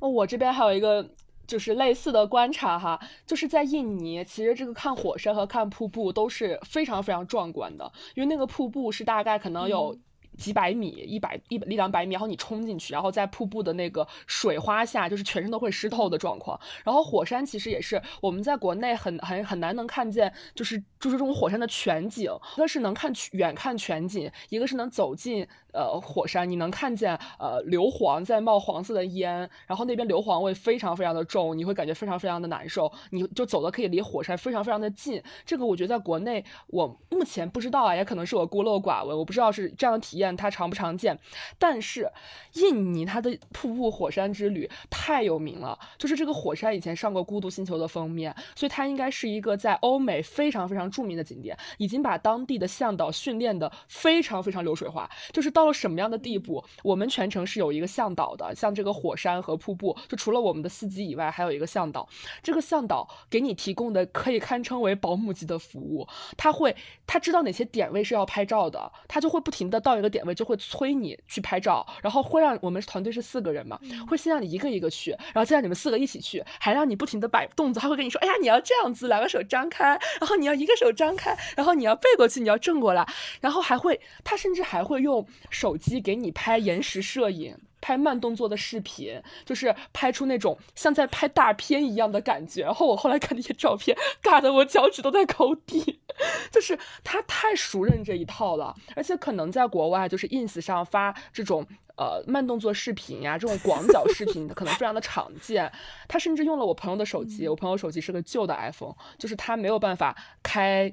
[0.00, 1.06] 哦，我这边还有一个
[1.46, 9.94] 就是类似的观察哈，就是在印尼，其实这个看火山和看瀑布都是非常非常壮观的，因为那个瀑布是大概可能有。
[10.36, 16.58] 几百米，一百一一两百米，然后你冲进去，然后在瀑布的那个水花下，就是全身都会湿透的状况。
[16.84, 22.30] 然后火山其实也是我们在国内很很很难能看见，就是就是这种火山的全景。
[22.56, 32.90] 一个是能看远看全景，一个是能走近呃火山，你能看见呃硫磺在冒黄色的烟，然后那边硫磺味非常非常的重，你会感觉非常非常的难受。
[33.10, 35.22] 你就走的可以离火山非常非常的近。
[35.44, 40.34] 这个我觉得在国内我目前不知道啊，也可能是我孤陋寡闻，我不知道是这样的体验。
[40.36, 41.18] 它常不常见？
[41.58, 42.10] 但是
[42.54, 56.64] 印尼它的瀑布火山之旅太有名了，就是这个火山以前上过《孤独星球》的封面，所以它应该是一个在欧美非常非常著名的景点，已经把当地的向导训练的非常非常流水化，就是到了什么样的地步？
[56.82, 62.08] 我们全程是有一个向导的，像这个火山和瀑布，就除了我们的司机以外，还有一个向导。
[62.42, 66.08] 这个向导给你提供的可以堪称为保姆级的服务，
[66.38, 66.74] 他会
[67.06, 70.14] 他知道哪些点位是要拍照的，他就会不停的到一个。
[70.14, 73.76] 点位就会催你去拍照，然后会让我们团队是四个人嘛，
[74.08, 83.04] 会先让你一个一个去，然后再让你们四个一起去，还让你不停的摆动作，他会跟你说，哎呀，你要这样子，两个手张开，然后你要一个手张开，然后你要背过去，你要正过来，
[83.40, 87.56] 然后还会，他甚至还会用手机给你拍延时摄影。
[87.80, 92.62] 拍慢动作的视频，就是拍出那种像在拍大片一样的感觉。
[92.62, 96.00] 然后我后来看那些照片，尬得我脚趾都在抠地。
[96.50, 101.66] 就是他太熟认这一套了，而且可能在国外，就是 ins 上发这种
[101.98, 105.70] 呃慢动作视频呀，这种广角视频可能非常的常见。
[106.08, 110.90] 他甚至用了我朋友的手机，我朋友手机是个旧的 iPhone，就是他没有办法开。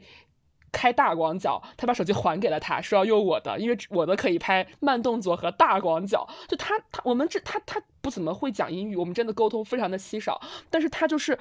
[0.71, 6.27] 开大广角，他把手机还给了他，说要用我的，因为我的可以拍慢动作和大广角。
[6.47, 10.41] 就他他我们这他他不怎么会讲英语，我们真的沟通非常的稀少。
[10.69, 11.37] 但是他就是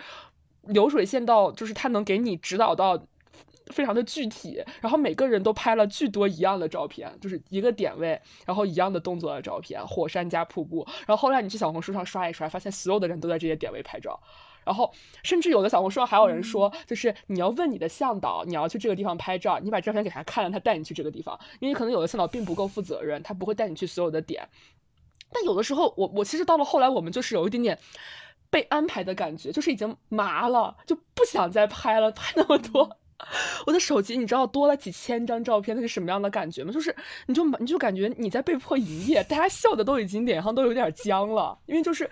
[0.62, 3.00] 流水线到，就是他能给你指导到
[3.68, 4.62] 非常的具体。
[4.80, 10.84] 然后每个人都拍了巨多一样的照片，就是一个点位，然后一样的动作的照片，火山加瀑布。
[11.06, 14.20] 然后后来你去小红书上刷一刷，发现所有的人都在这些点位拍照。
[14.64, 14.92] 然后，
[15.22, 21.38] 甚至有的小红书上还有人说，就是你要问你的向导，你要去这个地方拍照，你把照片给他看了，他带你去这个地方。
[21.60, 24.46] 因为可能有的向导并不够负责任，他不会带你去所有的点。
[25.32, 27.78] 但有的时候，我我其实到了后来，我们就是有一点点
[28.50, 32.98] 被安排的感觉，就是已经麻了，就不想再拍了，拍那么多。
[33.66, 36.72] 我的手机，你知道多了几千张照片，那是什么样的感觉吗？
[36.72, 36.94] 就是
[37.26, 42.10] 你就你就感觉你在被迫营业，大家笑的都已经脸上都有点僵了，因为就是。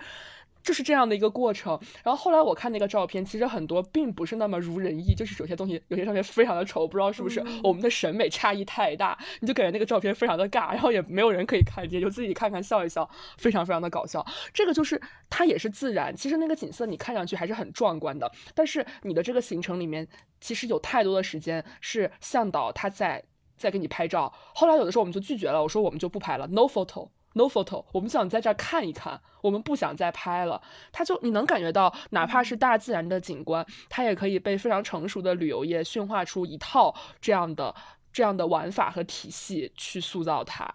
[0.61, 14.25] 就是这样的一个过程，然后后来我看那个照片，其实很多并不是那么如人意，就是有些东西，有些照片非常的丑，不知道是不是我们的审美差异太大，你就感觉那个照片非常的尬，然后也没有人可以看见，就自己看看笑一笑，非常非常的搞笑。
[14.53, 20.07] 这个就是它也是自然，其实那个景色你看上去还是很壮观的，但是你的这个行程里面
[20.41, 23.23] 其实有太多的时间是向导他在
[23.55, 24.33] 在给你拍照。
[24.53, 27.09] 后来有的时候我们就拒绝了，我说我们就不拍了，no photo。
[27.33, 30.61] No photo，我们想在这儿看一看，我们不想再拍了。
[30.91, 37.73] 它就你能感觉到，哪怕是大自然的景观，它也可以被非常成熟的旅游业驯化出一套这样的
[38.11, 40.73] 这样的玩法和体系去塑造它。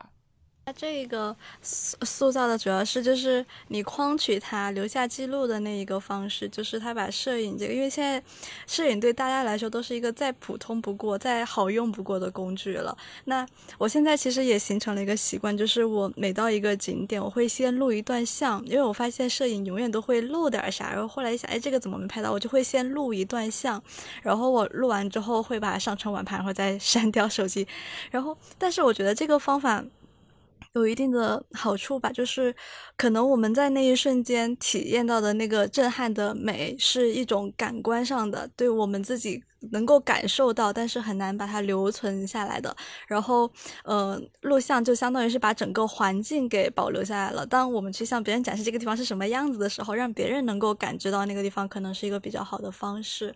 [0.66, 8.22] 它这个塑塑造的主要是就是你框取它留下记录的那一个方式，就是他把摄影这个，因为现在
[8.66, 12.96] 摄影对大家来说都是一个再普通不过、再好用不过的工具了。
[13.26, 13.46] 那
[13.76, 20.90] 我现在其实也形成了一个习惯，就是我每到一个景点，我会先录一段像，因为我发现摄影永远都会漏点啥。
[20.90, 22.32] 然后后来一想，哎，这个怎么没拍到？
[22.32, 23.82] 我就会先录一段像，
[24.22, 27.68] 然后我录完之后会把它上传网盘，然后再删 掉手机。
[28.10, 29.84] 然后，但是我觉得这个方法。
[30.74, 32.52] 有一定的好处吧，就是
[32.96, 42.74] 可能我们在那一瞬间体验到的那个震撼的美，是一种感官上的，对我们自己能够感受到，但是很难把它留存下来的。
[43.06, 43.48] 然后，
[43.84, 47.46] 呃，录像就相当于是把整个环境给保留下来了。
[47.46, 53.32] 当我们去向别人展示这个地方是什么样子的时候，让别人能够感知到那个地方，可能是一个比较好的方式。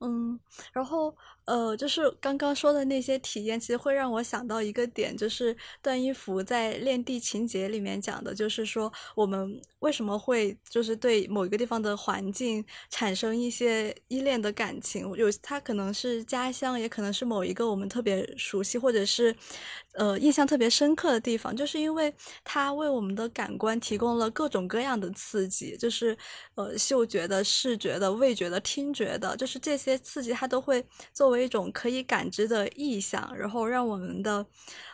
[0.00, 0.40] 嗯，
[0.72, 1.14] 然后。
[1.46, 19.36] 呃，就是刚刚说的那些体验，其实会让我想到一个点，就是段一福在《恋地情节》里面讲的，就是说我们为什么会就是对某一个地方的环境产生一些依恋的感情，有它可能是家乡，也可能是某一个我们特别熟悉或者是
[19.92, 26.16] 呃印象特别深刻的地方，就是因为它为我们的感官提供了各种各样的刺激，就是
[26.54, 30.82] 呃嗅觉的、视觉的、味觉的、听觉的，就是这些刺激它都会
[31.12, 31.33] 作为。
[31.34, 34.46] 为一种可以感知的意象，然后让我们的，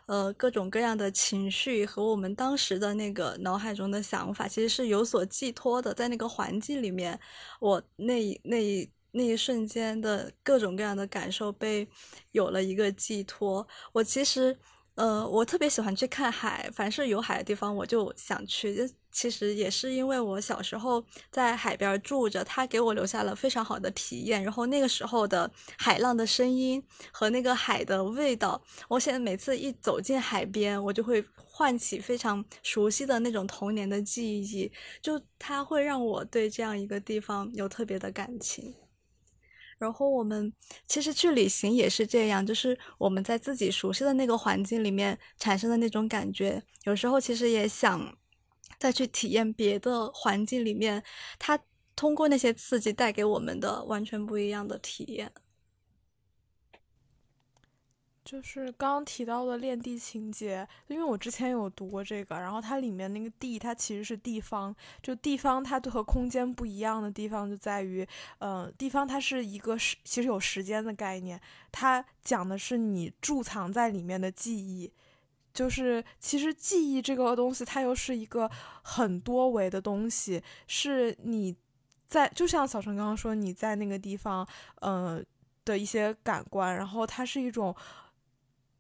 [0.07, 5.95] 呃，各种各样的情绪和我们当时的那个脑海中的想法，其实是有所寄托的。
[5.95, 7.19] 在那个环境里面，
[7.61, 11.87] 我那那一那一瞬间的各种各样的感受被
[12.33, 13.67] 有了一个寄托。
[13.93, 14.59] 我其实。
[14.97, 18.87] 呃，我特别喜欢去看海，凡是有海的地方，我就想去。
[19.13, 24.43] 其实也是因为我小时候在海边住着，它给我留下了非常好的体验。
[24.43, 26.83] 然后那个时候的海浪的声音
[27.13, 34.71] 和那个海的味道，我现在每次一走进海边，我就会唤起非常熟悉的那种童年的记忆，
[35.03, 38.75] 就它会让我对这样一个地方有特别的感情。
[39.79, 40.53] 然后我们
[40.87, 48.15] 其实去旅行也是这样，就是我们在自己熟悉的那个环境里面产生的那种感觉，有时候其实也想
[48.81, 51.05] 再去体验别的环境里面，
[51.39, 51.61] 它
[51.95, 55.31] 通过那些刺激带给我们的完全不一样的体验。
[58.25, 68.07] 就是刚刚提到的恋地情节，因为我之前有读过这个，然后它里面那个地，它其实是地方，就地方它和空间不一样的地方就在于，
[68.39, 71.41] 嗯，地方它是一个时，其实有时间的概念，
[71.73, 74.91] 它讲的是你贮藏在里面的记忆。
[75.61, 78.51] 就是其实记忆这个东西，它又是一个
[78.83, 81.55] 很多维的东西，是你
[82.09, 85.23] 在就像小陈刚刚说，你在那个地方，呃
[85.67, 87.77] 的一些感官，然后它是一种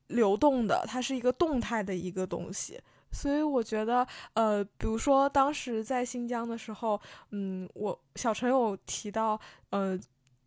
[0.06, 2.80] 流动的，它是一个动态的一个东西。
[3.12, 6.98] 所以我觉得，呃，比如说当时在新疆的时候，
[7.32, 10.00] 嗯，我小陈有提到，呃。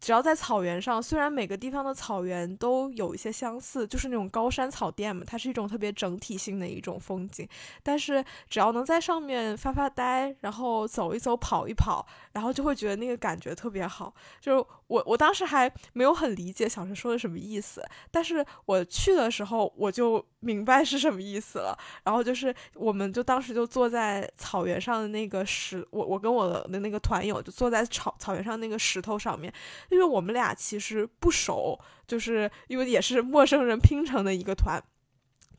[0.04, 7.48] 只要在草原上，虽然每个地方的草原都有一些相似，就是那种高山草甸嘛，它是一种特别整体性的一种风景。
[7.82, 14.14] 但是只要能在上面发发呆，然后走一走、跑一跑，然后就会觉得那个感觉特别好。
[14.42, 17.82] 就我我当时还没有很理解小陈说的什么意思，
[18.12, 21.78] 但是我去的时候我就明白是什么意思了。
[22.04, 29.52] 然后就是我们就当时就坐在草原上的那个石，我我跟我的那个团友就坐在草草原上那个石头上面。
[29.94, 34.84] 因为我们俩其实不熟，就是因为也是陌生人拼成的一个团，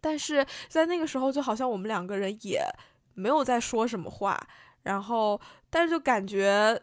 [0.01, 2.61] 但是在那个时候就好像我们两个人也
[3.15, 4.45] 没有在说什么话，
[4.83, 6.83] 然后但是就感觉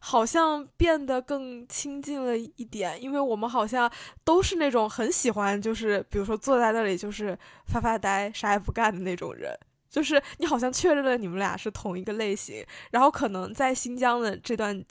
[0.00, 3.88] 好像变得更亲近了一点，因为我们好像
[4.24, 9.56] 都是那种很喜欢，就是比如说坐在那里就是发发呆、啥也不干的那种人，
[9.88, 14.84] 就是你好像确认了你们俩是同一个类型，然后可能在新疆的这段。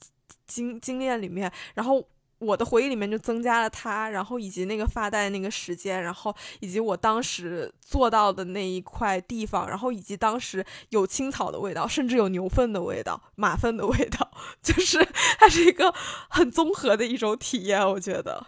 [0.49, 2.05] 经经验里面，然后
[2.39, 14.31] 我的回忆里面就增加了他，然后以及那个发呆那个时间，然后以及我当时做到的那一块地方，然后以及当时有青草的味道，甚至有牛粪的味道、马粪的味道，
[14.63, 15.05] 就是
[15.37, 15.93] 它是一个
[16.29, 17.85] 很综合的一种体验。
[17.85, 18.47] 我觉得，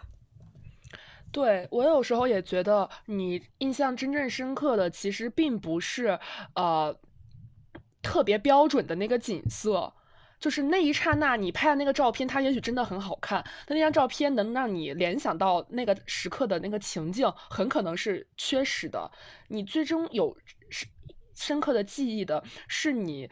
[1.33, 6.17] 对我有时候也觉得，你印象真正深刻的，其实并不是
[6.55, 6.97] 呃
[8.01, 9.93] 特别标准的那个景色。
[10.41, 19.09] 就是那一刹那，你拍的那个照片，它也许真的很好看，但那张照片能让你联想到那个时刻的那个情境，很可能是缺失的。
[19.49, 20.35] 你最终有
[20.71, 20.89] 深
[21.35, 23.29] 深刻的记忆的，是你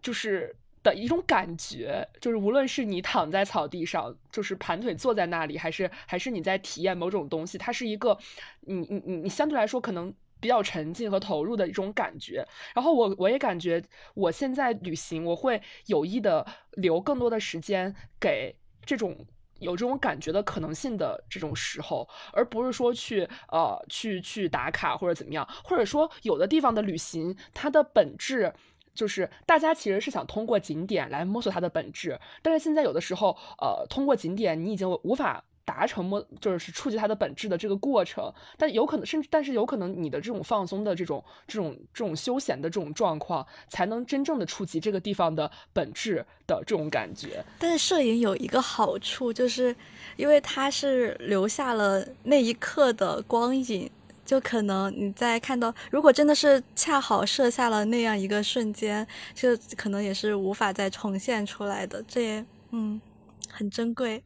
[0.00, 0.54] 就是
[0.84, 8.16] 的一种感觉，就是无论是你躺在草地上，就是盘腿坐在那里，还是还是你在体验某种东西，它是一个，
[8.60, 10.14] 你你你你相对来说可能。
[10.42, 13.80] 比较沉浸和投入的一种感觉，然后我我也感觉
[14.14, 18.52] 我现在旅行，我会有意的留更多的时间给
[18.84, 19.16] 这种
[19.60, 28.52] 有这种感觉的可能性的这种时候，而不是说去呃去去打卡或者怎么样，或者说有的地方的旅行，它的本质
[28.92, 35.44] 就是大家其实是想通过景点来摸索它的本质，但是现在有的时候呃通过景点你已经无法。
[35.64, 47.44] 达成摸就是触及它的本质的这个过程，但有可能甚至但是有可能你的这种放松的这种这种这种休闲的这种状况，才能真正的触及这个地方的本质的这种感觉。
[47.58, 49.74] 但是摄影有一个好处，就是
[50.16, 53.90] 因为它是留下了那一刻的光影，
[54.24, 62.02] 就可能你在看到，如果真的是恰好摄下了那样一个瞬间，就可能也是无法再重现出来的。
[62.08, 63.00] 这也嗯
[63.48, 64.22] 很珍贵。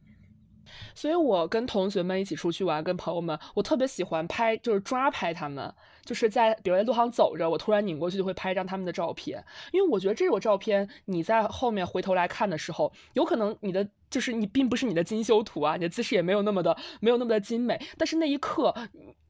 [0.95, 5.73] 所以，我跟同学们一起出去玩，跟朋友们，我特别喜欢拍，就是抓拍他们，
[6.05, 18.73] 就是在比如在路上走着，我突然拧过去就会拍一张他们的照片，因为我觉得这种照片，你在后面回头来看的时候，有可能你的就是你并不是你的精修图啊，你的姿势也没有那么的没有那么的精美，但是那一刻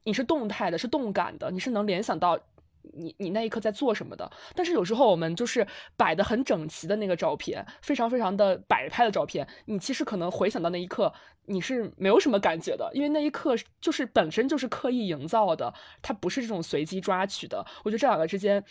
[0.04, 2.38] 你是动态的，是动感的，你是能联想到。
[2.94, 4.30] 你你那一刻在做什么的？
[4.54, 5.66] 但是有时候我们就是
[5.96, 11.12] 摆的很整齐的那个照片，非常非常的摆拍的照片，你其实可能回想到那一刻，
[11.46, 15.72] 你是没有什么感觉的，因为那一刻就是本身就是刻意营造的，
[16.02, 17.64] 它不是这种随机抓取的。
[17.84, 18.62] 我觉得这两个之间，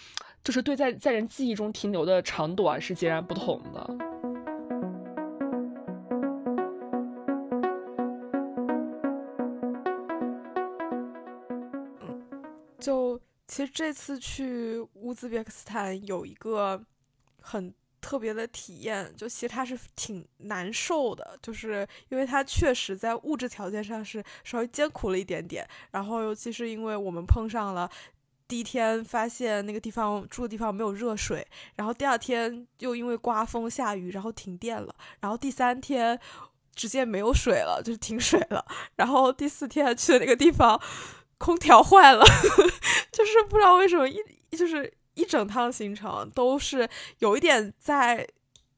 [0.43, 3.87] 就是对在在人记忆中停留的长短是截然不同的。
[13.57, 16.79] 其实这次去乌兹别克斯坦有一个
[17.41, 25.67] 很特别的体验，就其实它是挺难受的，就是因为它确实在物质条件上是稍微艰苦了一点点。
[25.89, 27.89] 然后尤其是因为我们碰上了
[28.47, 31.43] 第一天发现那个地方住的地方没有热水，
[31.77, 36.19] 然后第二天又因为刮风下雨，然后停电了，然后第三天
[36.75, 38.63] 直接没有水了，就是停水了，
[38.97, 40.79] 然后第四天去的那个地方。
[41.37, 42.23] 空调 坏了，
[43.11, 44.17] 就是不知道为什么一
[44.51, 46.87] 就是一整趟行程都是
[47.19, 48.27] 有一点在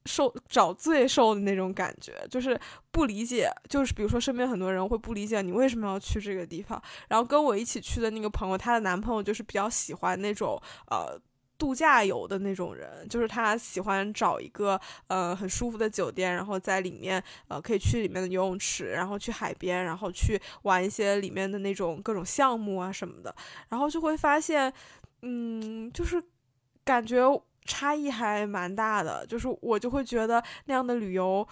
[0.06, 2.60] 受找罪受的那种感觉，就是
[2.92, 11.20] 不理解，就是比如说身边很多人会不理解你为什么要去这个地方，然后跟我一起去的那个朋友，她的男朋友就是比较喜欢那种呃
[11.60, 23.36] 度假游的那种人，就是他喜欢找一个呃很舒服的酒店，然后在里面呃可以去里面的游泳池，然后去海边，然后去玩一些里面的那种各种项目啊什么的，
[23.68, 24.74] 然后就会发现，
[25.22, 26.24] 嗯，就是
[26.86, 27.20] 感觉
[27.66, 31.46] 差异还蛮大的，就是我就会觉得那样的旅游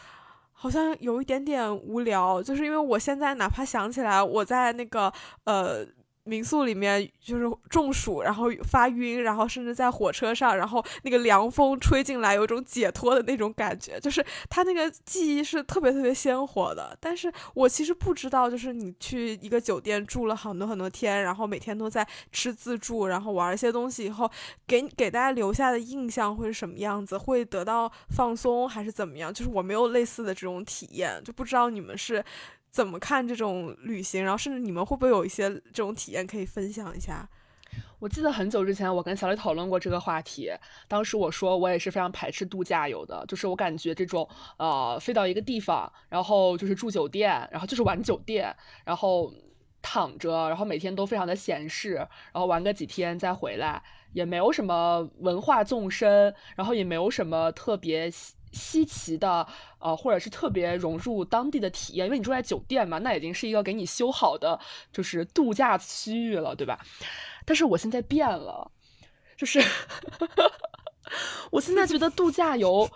[0.53, 5.12] 好像有一点点无聊，就是因为我现在哪怕想起来我在那个
[5.43, 5.86] 呃。
[6.28, 16.96] 民宿里面就是中暑，然后发晕，然后甚至在火车上，然后那个凉风吹进来，有一种解脱的那种感觉，就是他那个记忆是特别特别鲜活的。
[17.00, 24.30] 但是我其实不知道，就是你去一个酒店住了很多很多天，然后每天都在吃自助，然后玩一些东西以后，
[24.68, 27.18] 给给大家留下的印象会是什么样子？
[27.18, 29.34] 会得到放松还是怎么样？
[29.34, 32.24] 就是我没有类似的这种体验，就不知道你们是。
[32.70, 34.24] 怎么看这种旅行？
[34.24, 37.28] 然后甚至你们会不会有一些这种体验可以分享一下？
[37.99, 40.51] 我记得很久之前我跟小李讨论过这个话题，
[40.88, 48.55] 当时我说我也是非常排斥度假游的，就是我感觉这种呃飞到一个地方，然后就是住酒店，然后就是玩酒店，
[48.86, 49.34] 然后
[49.82, 53.82] 躺着，然后每天都非常的闲适，然后玩个几天再回来，
[54.13, 58.11] 也没有什么文化纵深，然后也没有什么特别。
[58.58, 59.47] 稀奇的，
[59.78, 64.60] 呃，或者是特别融入当地的体验，因为你住在酒店嘛，那已经是一个给你修好的，
[64.91, 66.80] 就是度假区域了，对吧？
[67.45, 68.72] 但是我现在变了，
[69.38, 69.64] 就是
[71.51, 72.89] 我现在觉得度假游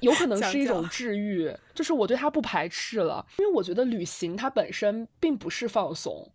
[0.00, 6.30] 有可能是一种治愈，就是我对它不排斥了，因为我觉得旅行它本身并不是放松，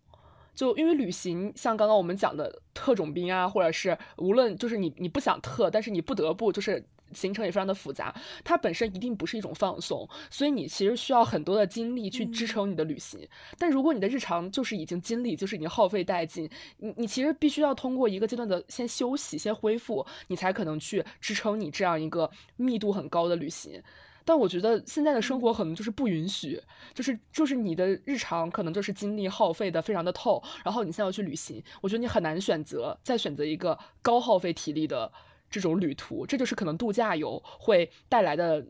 [0.54, 6.84] 就因为旅行像刚刚我们讲的特种兵啊，或者是无论就是你你不想特，但是你不得不就是。
[7.14, 13.28] 行程也非常的复杂，它本身一定不是一种放松，所以你其实需要很多的精力去支撑你的旅行。
[13.57, 23.82] 但如果你的日常就是已经精力就是已经耗费殆尽，你你其实必须要通过一个阶段的先休息、先恢复，你才可能去支撑你这样一个密度很高的旅行。
[24.26, 26.62] 但我觉得现在的生活可能就是不允许，
[26.93, 35.12] 就是就是你的日常可能就是精力耗费的非常的透，然后你现在要去旅行，我觉得你很难选择再选择一个高耗费体力的。
[35.50, 38.66] 这种旅途，这就是可能度假游会带来的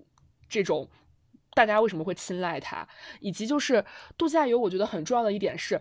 [0.47, 0.87] 这种，
[1.53, 2.87] 大家为什么会青睐它，
[3.19, 3.83] 以及就是
[4.17, 5.79] 度假游，我觉得很重要的一点是，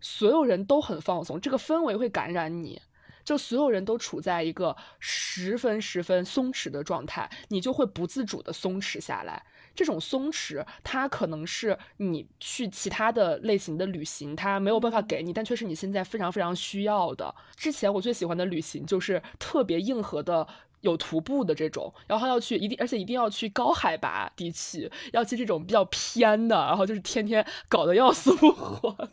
[0.00, 2.80] 所有人都很放松，这个氛围会感染你，
[3.24, 9.44] 就所有人都处在一个十分十分松弛的状态，你就会不自主的松弛下来。
[9.74, 17.34] 这种松弛，它可能是你去其他的类型的旅行，它没有办法给你，但却是你现在非常非常需要的。
[17.56, 20.46] 之前我最喜欢的旅行就是特别硬核的，
[20.80, 29.10] 有徒步的这种，然后要去一定，而且一定要去高海拔地区，要去这种比较偏的，然后就是天天搞得要死不活的。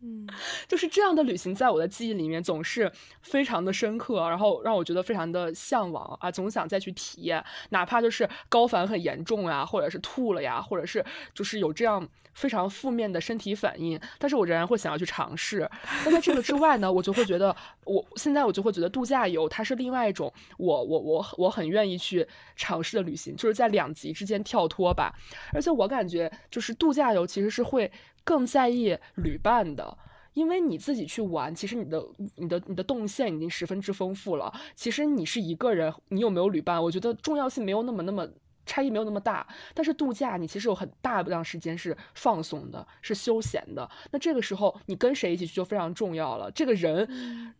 [0.00, 0.28] 嗯，
[0.68, 2.90] 就是这样的旅行，在我的记忆里面总是
[3.20, 15.68] 非常的深刻，然后让我觉得非常的向往啊，总想再去体验，哪怕就是高反很严重呀，或者是吐了呀，或者是就是有这样非常负面的身体反应，但是我仍然会想要去尝试。
[16.04, 22.24] 那在这个之外呢，我就会觉得，我现在我就会觉得度假游它是另外一种我我我我很愿意去
[22.54, 25.12] 尝试的旅行，就是在两极之间跳脱吧。
[25.52, 27.90] 而且我感觉就是度假游其实是会。
[28.28, 29.96] 更在意旅伴的，
[30.34, 32.06] 因为你自己去玩，其实你的、
[32.36, 34.52] 你的、你的动线已经十分之丰富了。
[34.76, 38.28] 其实你是一个人，你有没有旅伴，我觉得重要性没有那么、那么
[38.66, 39.46] 差异没有那么大。
[39.72, 43.90] 但是度假，你其实有很大量时间是放松的，是休闲的。
[44.10, 46.50] 那这个时候，你跟谁一起去就非常重要了。
[46.50, 47.08] 这个人，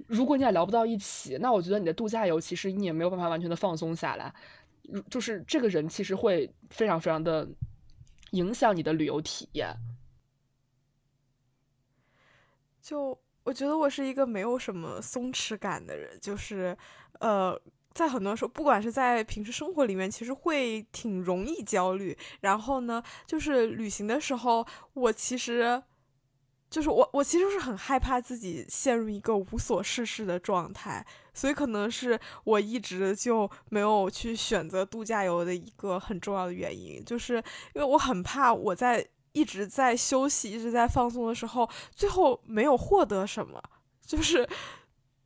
[0.06, 4.30] 如果你俩聊不到一起，那我觉得你的度假游其实你也没有办法完全的放松下来。
[5.08, 7.48] 就是这个人其实会非常非常的
[8.32, 9.74] 影响你的旅游体验。
[12.88, 13.14] 就
[13.44, 16.74] 我觉得我是一个没有什么松弛感的人，就是，
[17.20, 17.54] 呃，
[17.92, 22.16] 在很多时候，不管是在平时生活里面，其实会挺容易焦虑。
[22.40, 25.82] 然后呢，就是旅行的时候，我其实，
[26.70, 37.34] 就是我，我其实是很害怕自己陷入一个无所事事的状态，所以可能是我一直就没有去选择度假游的一个很重要的原因，就是
[37.74, 39.06] 因为我很怕我在。
[39.38, 43.62] 一直在休息，一直在放松的时候，最后没有获得什么，
[44.04, 44.48] 就是，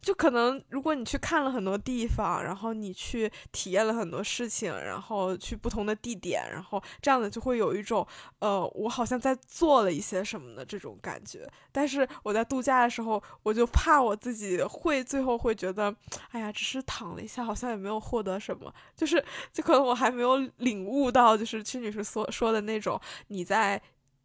[0.03, 8.07] 就可能如果你去看了很多地方，然后你去体验了很多事情，然后去不同的地点，然后这样的就会有一种，
[8.41, 11.49] 呃，我好像在做了一些什么的这种感觉。
[11.71, 15.95] 但是我在度假的时候，我就怕我自己会最后会觉得，
[16.33, 23.81] 哎呀，只是躺了一下，好像也没有获得什么，就是，就可能我还没有领悟到，就是屈女士所说的那种你在。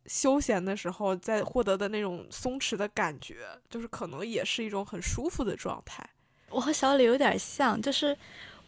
[0.08, 6.10] 休闲的时候，在获得的那种松弛的感觉，就是可能也是一种很舒服的状态。
[6.49, 8.18] 我和小李有点像，就是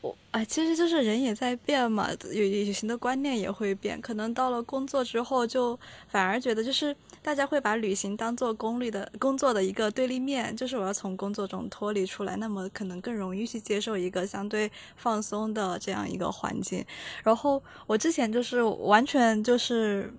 [0.01, 4.01] 我哎，其实就是人也在变嘛，有旅行的观念也会变。
[4.01, 5.79] 可能到了工作之后，就
[6.09, 16.85] 反而觉得就是大家会把旅行当做功利的工作的一个对立面，就是我要从工作中脱离出来，那么可能更容易去接受一个相对放松的这样一个环境。
[17.23, 20.13] 然后我之前就是完全就是。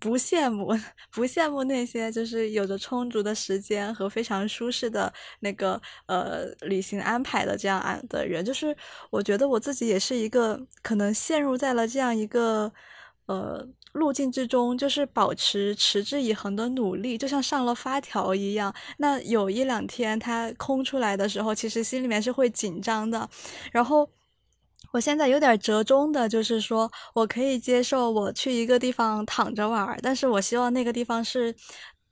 [0.00, 0.68] 不羡慕，
[1.10, 8.44] 不羡慕那些就是有着充足的时间和非常舒适的那个呃旅行安排的这样安的人。
[8.44, 8.76] 就是
[9.10, 12.72] 我觉得我自己也是一个可能陷入在了这样一个
[13.26, 18.72] 呃路径之中，就是保持持之以恒的努力，就像上了发条一样。
[18.98, 23.28] 那有一两天它空出来的时候，其实心里面是会紧张的，
[23.72, 24.08] 然后。
[24.92, 31.54] 我现在有点折中的，就是说我可以接受我去一个地方躺着玩，但是我希望那个地方是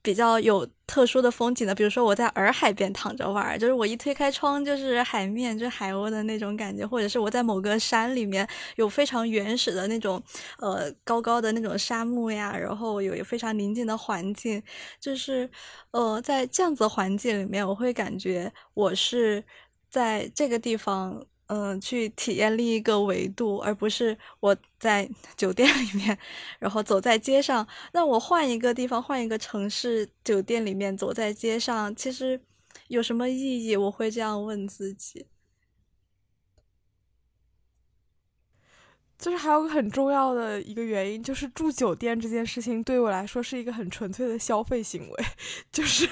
[0.03, 8.47] 比较有特殊的风景的，比如说我在洱海边躺着玩，就是我一推开窗就是海面，就是海鸥的那种感觉，或者是我在某个山里面
[8.77, 10.23] 有非常原始的那种
[10.59, 14.63] 呃高高的那种沙漠呀，然后有非常宁静的环境，
[15.01, 15.51] 就是
[15.93, 19.43] 呃在这样子环境里面，我会感觉我是
[19.91, 21.27] 在这个地方。
[21.49, 26.19] 嗯，去体验另一个维度，而不是我在 酒店里面，
[26.59, 27.67] 然后走在街上。
[27.93, 32.41] 那我换一个地方，换一个城市，酒店里面走在街上，其实
[32.89, 33.77] 有什么意义？
[33.77, 35.27] 我会这样问自己。
[39.19, 45.25] 就是还有个很重要的一个原因，就是住酒店这件事情对我来说是一个很纯粹的消费行为，
[45.73, 46.07] 就是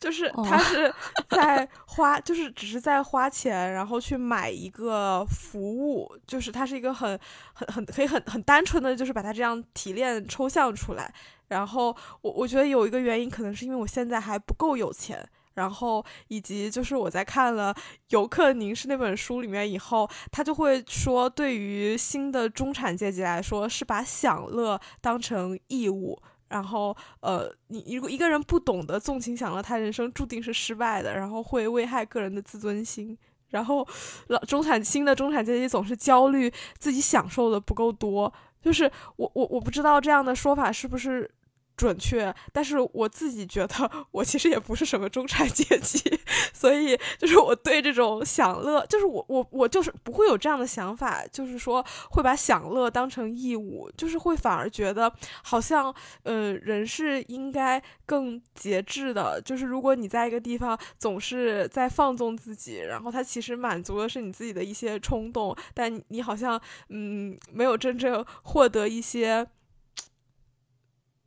[0.00, 0.92] 就是他是
[1.28, 7.18] 在花，就是只是在花钱，然后去买一个服务，就是它是一个很
[7.52, 11.14] 很很可以很很单纯的就是把它这样提炼抽象出来。
[11.48, 15.24] 然后我我觉得有一个原因，可能是因为我现在还不够有钱。
[15.54, 17.74] 然后，以及就是我在看了
[18.08, 26.18] 《游客凝视》那本书里面以后，他就会说，对于新的中产阶级来说，是把享乐当成义务。
[26.48, 33.16] 然后，呃，你如果一个人不懂得纵情享乐，他人生注定是失败的，然后会危害个人的自尊心。
[33.48, 33.86] 然后，
[34.28, 38.32] 老中产新的中产阶级总是焦虑自己享受的不够多。
[38.60, 41.30] 就是我我我不知道这样的说法是不是。
[41.76, 45.98] 准确，但是我自己觉得我其实也不是什么中产阶级，
[46.52, 55.12] 所以就是我对这种享乐，就是我我我就是不会有这样的想法，就是说会把享乐当成义务，就是会反而觉得
[55.42, 55.92] 好像
[56.22, 66.60] 呃人是应该更节制的，就是如果你在一个地方总是在放纵自己，然后它其实满足的是你自己的一些冲动，但你好像
[66.90, 69.46] 嗯没有真正获得一些。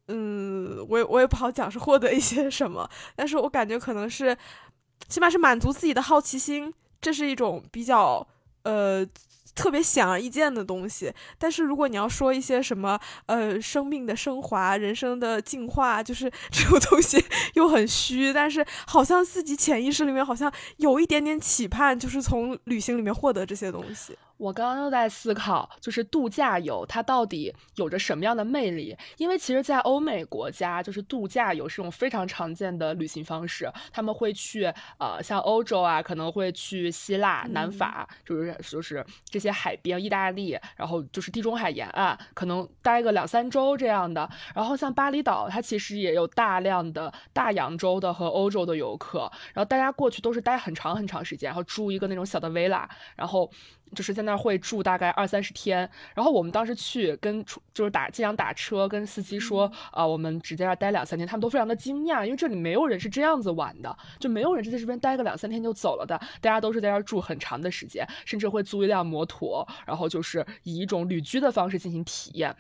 [0.08, 4.38] 嗯，我也我也不好讲是获得一些什么，但是我感觉可能是，
[5.08, 8.28] 起码是满足自己的好奇心，这是一种比较
[8.64, 9.06] 呃。
[9.56, 24.18] 特别显而易见的东西，但是如果你要说一些什么，呃，生命的升华、人生的进化，就是 这种东西又很虚，但是好像自己潜意识里面好像有一点点期盼，就是从旅行里面获得这些东西。
[24.38, 28.96] 我刚刚又在思考，就是度假游它到底有着什么样的魅力？
[29.18, 33.72] 因为其实，在欧美国家，就是度假游是一种非常常见的旅行方式。
[33.92, 34.66] 他们会去，
[35.00, 44.30] 呃，像欧洲啊，可能会去希腊、南法，就是就是这些海边，意大利，然后就是地中海沿岸，可能待个两三周这样的。
[44.54, 53.50] 然后像巴厘岛，它其实也有大量的大洋洲的和欧洲的游客，然后大家过去都是待很长很长时间，然后住一个那种小的 villa，然后。
[53.94, 72.56] 就是在那儿会住大概二三十天，然后我们当时去跟就是打经常打车跟司机说啊，我们只在这儿待两三天，他们都非常的惊讶，因为这里没有人是这样子玩的，就没有人是在这边待个两三天就走了的，大家都是在这儿住很长的时间，甚至会租一辆摩托，然后就是以一种旅居的方式进行体验。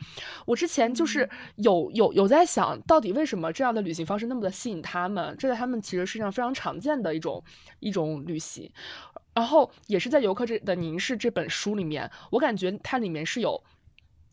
[0.45, 7.43] 我之前就是有有有在想到底为什么这样的旅行方式那么的吸引他们，这在他们其实是上非常常见的一种
[7.79, 8.71] 一种旅行。
[9.35, 13.61] 然后也是在《游客这的凝视》这本书里面，我感觉它里面是有，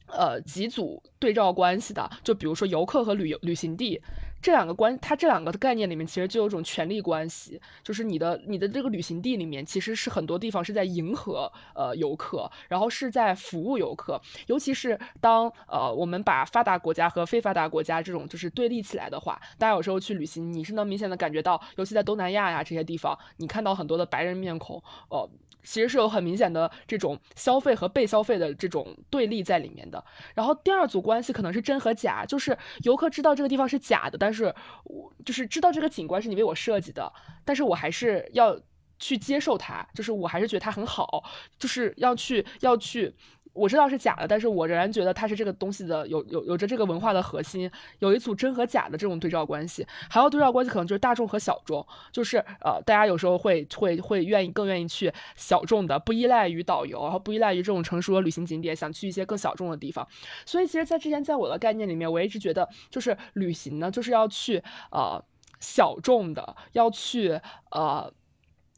[0.06, 2.08] 呃，几组对照关系的。
[2.24, 4.00] 就比如说游客和旅游旅行地。
[4.42, 25.30] 这两个关，它这两个概念里面，其实就有种权力关系，就是你的你的这个旅行地里面，其实是很多地方是在迎合呃游客，然后是在服务游客，尤其是当呃我们把发达国家和非发达国家这种就是对立起来的话，大家有时候去旅行，你是能明显的感觉到，尤其在东南亚呀这些地方，你看到很多的白人面孔，呃。
[25.62, 30.04] 其实是有很明显的这种消费和被消费的这种对立在里面的。
[30.34, 34.54] 然后第二组关系可能是真和假，就是游客知道这个地方是假的，但是
[34.84, 37.12] 我就是知道这个景观是你为我设计的，
[37.44, 38.58] 但是我还是要
[38.98, 41.24] 去接受它，就是我还是觉得它很好，
[41.58, 43.14] 就是要去要去。
[43.54, 49.86] 我知道是假的，但是我仍然觉得它是这个东西的有有有着这个文化的核心，有一组真和假的这种对照关系。
[50.08, 60.06] 还有对照关系可能就是大众和小众，就是呃，大家有时候会会会愿意更愿意去小众的，不依赖于导游，然后不依赖于这种成熟的旅行景点，想去一些更小众的地方。
[60.46, 65.22] 所以其实，在之前在我的概念里面，我一直觉得就是旅行呢，就是要去呃
[65.60, 67.38] 小众的，要去
[67.70, 68.10] 呃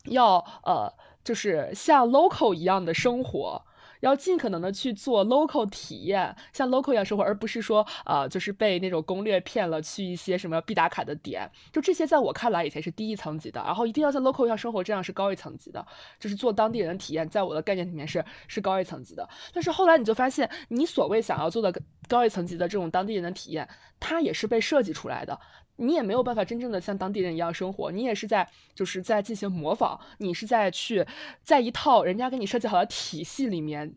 [0.06, 3.62] 要呃就是像 local 一样的生活。
[4.04, 15.84] 要尽可能的去做 local 体验，像 local 一样生活，而不是说，呃，就是被那种攻略骗了去一些什么必打卡的点，就这些在我看来以前是低一层级的，然后一定要在 local 一样生活，这样是高一层级的，
[16.20, 19.26] 就是做当地人的体验，在我的概念里面是是高一层级的。
[19.54, 21.72] 但是后来你就发现，你所谓想要做的
[22.06, 23.66] 高一层级的这种当地人的体验，
[23.98, 25.40] 它也是被设计出来的。
[25.76, 31.04] 你也没有办法真正的像当地人一样生活，你也是在就是在进行模仿，你是在去
[31.42, 33.94] 在一套人家给你设计好的体系里面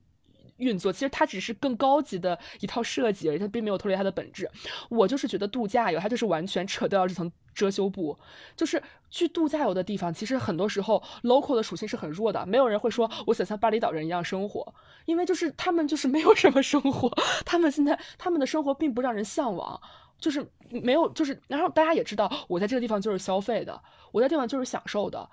[0.58, 0.92] 运作。
[0.92, 4.50] 其实它只是更高级的一套设计，而且，它并没有脱离它的本质。
[4.90, 8.18] 我就是觉得度假游它就是完全扯掉了这层遮羞布，
[8.56, 14.74] 就是去度假游的地方，其实很多时候 local 的属性是很弱的，没有人会说我想像巴厘岛人一样生活，
[15.06, 17.12] 因为就是他们就是没有什么生活，
[17.46, 19.80] 他们现在他们的生活并不让人向往。
[20.20, 25.30] 就是没有，就是，然后大家也知道，我在这个地方就是消费的，我在地方就是享受的。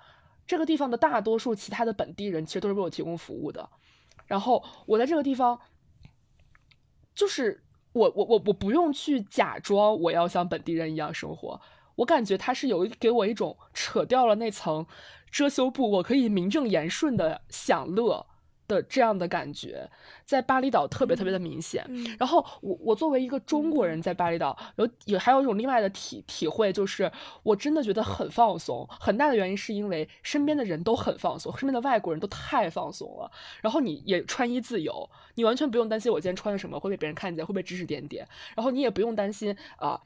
[0.47, 3.67] 这个地方的大多数其他的本地人其实都是为我提供服务的。
[4.27, 5.59] 然后我在这个地方，
[7.15, 7.63] 就是
[7.93, 11.59] 我我我我不用去假装我要像本地人一样生活。
[11.95, 14.85] 我感觉他是有给我一种扯掉了那层
[15.31, 18.27] 遮羞布，我可以名正言顺的享乐。
[18.67, 19.89] 的这样的感觉，
[20.25, 21.85] 在巴厘岛特别特别的明显。
[22.17, 27.11] 然后我我作为一个中国人，在巴厘岛有也还有一种另外的体体会，就是
[27.43, 28.87] 我真的觉得很放松。
[28.99, 33.31] 很大的原因是因为身边的人都很放松，身边的外国人都太放松了。
[33.61, 38.27] 然后你也穿衣自由，你完全不用担心我今天穿的什么会被别人看见，会被指指点点。
[38.55, 40.01] 然后你也不用担心啊。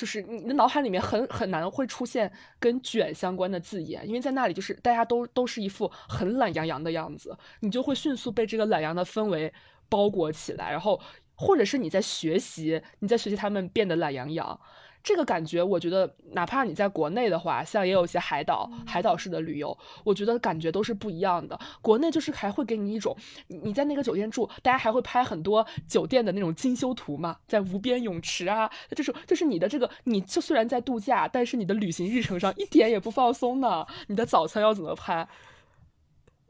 [0.00, 9.52] 就是你的脑海里面很很难会出现跟卷相关的字眼，因为在那里就是大家都都是一副很懒洋洋的样子，你就会迅速被这个懒洋的氛围
[9.90, 10.98] 包裹起来，然后
[11.34, 14.58] 或者是你在学习，你在学习他们变得懒洋洋。
[15.02, 21.58] 这个感觉，我觉得哪怕你在国内的话，像也有一些海岛、海岛式的旅游，我觉得感觉都是不一样的。
[21.80, 23.16] 国内就是还会给你一种，
[23.48, 33.86] 你在那个酒店住，大家还会拍很多酒店的那种精修图嘛，在无边泳池啊，就是就是你的这个，你就虽然在度假，但是你的旅行日程上一点也不放松呢。
[34.08, 35.26] 你的早餐要怎么拍？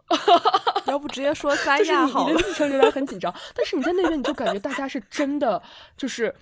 [0.87, 2.35] 要不直接说三亚好了。
[2.35, 5.63] 你的日程仍然很紧张，但是你在那边你就感觉大家是真的
[5.97, 6.35] 就是。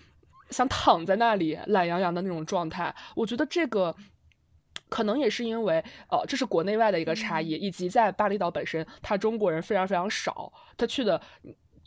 [0.51, 3.95] 想躺在那里懒洋洋的那种状态，我觉得这个
[4.89, 11.21] 可能也是因为，呃，这是国内外的一个差异，以及在巴厘岛本身，他中国人非常非常少，他去的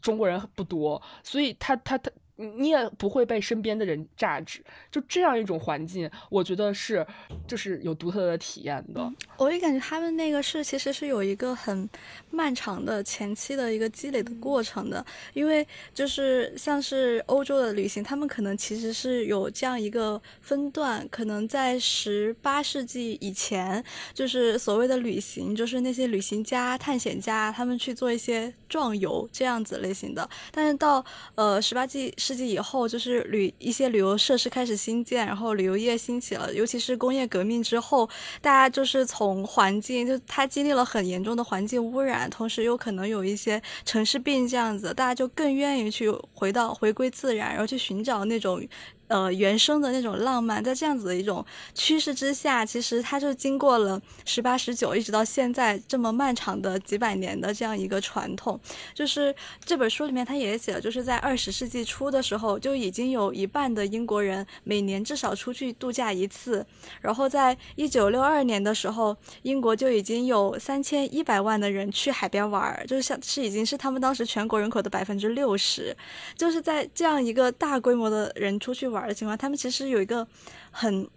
[0.01, 2.11] 中国人不多，所以他他他。
[2.35, 7.05] 你也不会被身边的人榨汁，就这样一种环境，我觉得是
[7.47, 9.11] 就是有独特的体验的。
[9.37, 11.87] 我也感觉他们那个是其实是有一个很
[12.31, 23.83] 漫长的前期的一个积累的过程的，因为就是像是欧洲的旅行，他们可能其实是有这样一个分段，可能在十八世纪以前，
[24.15, 31.05] 就是所谓的旅行，就是那些旅行家、探险家他们去做一些壮游这样子类型的，但是到
[31.35, 32.11] 呃十八纪。
[32.31, 36.53] 世纪以后，就是旅一些旅游设施开始新建，然后旅游业兴起了。
[36.53, 38.09] 尤其是工业革命之后，
[38.41, 48.65] 大家就是从环境，就它经历了很严重的环境污染，同时又可能有一些城市病这样子，大家就更愿意去回到回归自然，然后去寻找那种。
[49.11, 51.45] 呃，原生的那种浪漫，在这样子的一种
[51.75, 58.57] 趋势之下，其实它就经过了十八、十九，一直到现在这么漫长的几百年的这样一个传统。
[58.93, 59.35] 就是
[59.65, 66.65] 这本书里面，他也写了，就是在二十世纪初的时候，就已经有一半的英国人每年至少出去度假一次。
[67.01, 75.93] 然后在一九六二年的时候，英国就已经有三千一百万的人去海边玩，就是像是已经是他们当时全国人口的百分之六十。
[76.37, 79.00] 就是在这样一个大规模的人出去玩。
[79.07, 80.27] 的情况，他们其实有一个
[80.71, 81.07] 很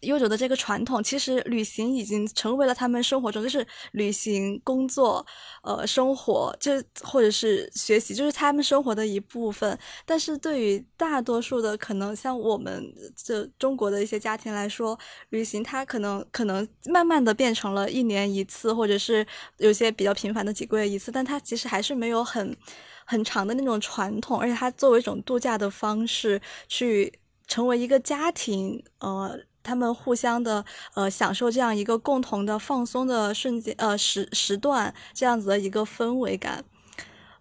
[0.00, 1.00] 悠久的这个传统。
[1.02, 5.24] 其实旅行已经成为了他们生活中，就是旅行、工作、
[5.62, 9.78] 呃，生活，就或者是学习，就是他们生活的一部分。
[10.04, 14.98] 但是对于大多数的可能像我们这中国的一些家庭来说，
[15.30, 19.24] 旅行它可能可能慢慢的变成了一年一次，或者是
[19.58, 22.56] 有些比较频繁的几个月一次，但它其实还是没有很。
[23.04, 27.12] 很长的那种传统，而且它作为一种度假的方式，去
[27.46, 30.64] 成为一个家庭，呃，他们互相的
[30.94, 36.64] 呃享受这样一个共同的放松的瞬间呃时时段这样子的一个氛围感。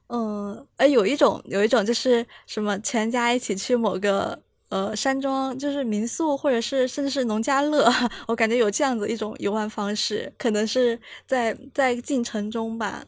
[0.08, 7.90] 嗯，哎，有一种有一种就是什么全家一起去某个呃山庄，就是民宿或者是甚至是农家乐，
[8.28, 13.06] 我感觉有这样子一种游玩方式，可能是在在进程中吧。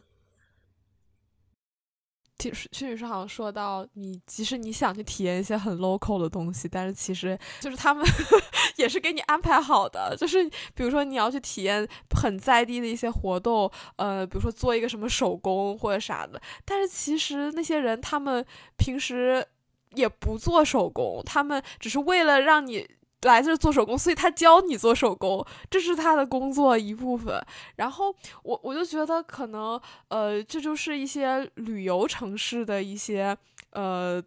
[2.36, 8.04] 听徐女士好像说到，你即使你想去体验一些很 local 的东西，但是其实就是他们
[8.76, 10.16] 也是给你安排好的。
[10.18, 10.44] 就是
[10.74, 18.44] 比如说你要去体验很在地的一些活动，呃，比如说做一个什么手工或者啥的，但是其实那些人他们
[18.76, 19.46] 平时
[19.94, 22.86] 也不做手工，他们只是为了让你。
[23.24, 27.44] 来这做手工，所以他教你做手工，这是他的工作一部分。
[27.76, 33.36] 然后我我就觉得可能，呃，这就是一些旅游城市的一些，
[33.70, 34.22] 呃。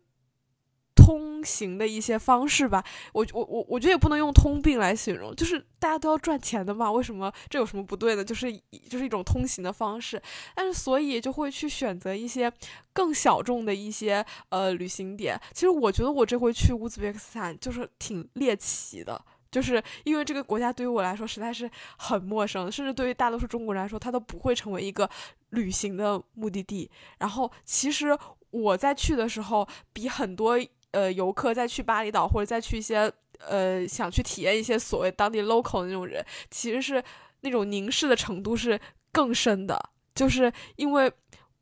[0.98, 2.84] 通行的一些方式吧，
[3.14, 8.26] 我我我我觉得也不能用通病来形容，就是大家都要赚钱的嘛，为什么这有什么不对的？
[8.26, 8.52] 就是
[8.90, 10.22] 就是一种通行的方式，
[10.56, 12.52] 但是所以就会去选择一些
[12.92, 15.40] 更小众的一些呃旅行点。
[15.54, 25.10] 其实我觉得我这回去乌兹别克斯坦就是挺猎奇的，就是因为这个国家对于我来说实在是很陌生，甚至对于大多数中国人来说，它都不会成为一个
[25.52, 26.90] 旅行的目的地。
[27.20, 28.18] 然后其实
[28.50, 30.60] 我在去的时候比很多。
[30.92, 37.04] 呃，游客再去巴厘岛或者再去一些呃，想去体验一些所谓当地 local 的那种人，其实是
[37.42, 38.80] 那种凝视的程度是
[39.12, 41.12] 更深的，就是因为。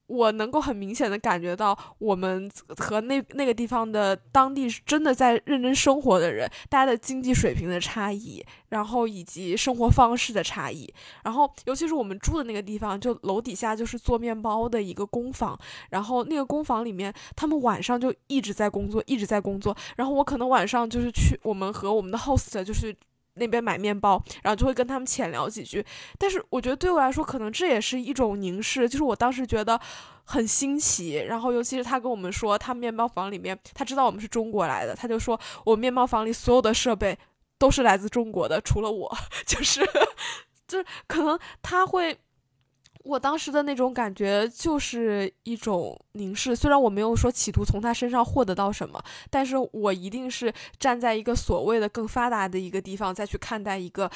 [0.08, 10.92] 我能够很明显的感觉到，我们和那那个地方的当地真的在认真生活的人，大家的经济水平的差异，然后以及生活方式的差异，
[11.24, 15.58] 然后尤其是我们住的那个地方，就楼底下就是做面包的一个工坊，
[15.90, 22.96] 然后那个工坊里面，他们晚上就一直在工作，一直在工作，然后我可能晚上就是去，我们和我们的 host 就是。
[23.36, 25.86] 那边买面包，然后就会跟他们浅聊几句。
[26.18, 28.90] 但是我觉得对我来说，可能这也是一种凝视。
[28.90, 29.80] 就是我当时觉得
[30.24, 31.16] 很新奇。
[31.28, 37.18] 然后尤其是他跟我们说，他面包房里面，他知道我们是中国来的，他就说我面包房里所有的设备
[37.58, 39.82] 都是来自中国的，除了我， 就是，
[40.68, 42.18] 就是可能他会。
[43.06, 49.00] 我当时的那种感觉就是一种凝视，虽然我没有说企图从他身上获得到什么，
[49.30, 54.10] 但是我一定是站在一个所谓的更发达的一个地方再去看待一个，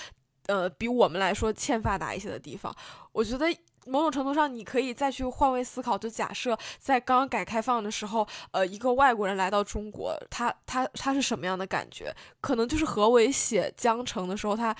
[0.47, 2.75] 呃，比我们来说欠发达一些的地方。
[3.11, 3.45] 我觉得
[3.85, 12.11] 某种程度上，你可以再去换位思考，就假设在刚改开放的时候，呃，一个外国人来到中国，他他他是什么样的感觉？
[12.41, 14.75] 可能就是何伟写《江城》的时候，他。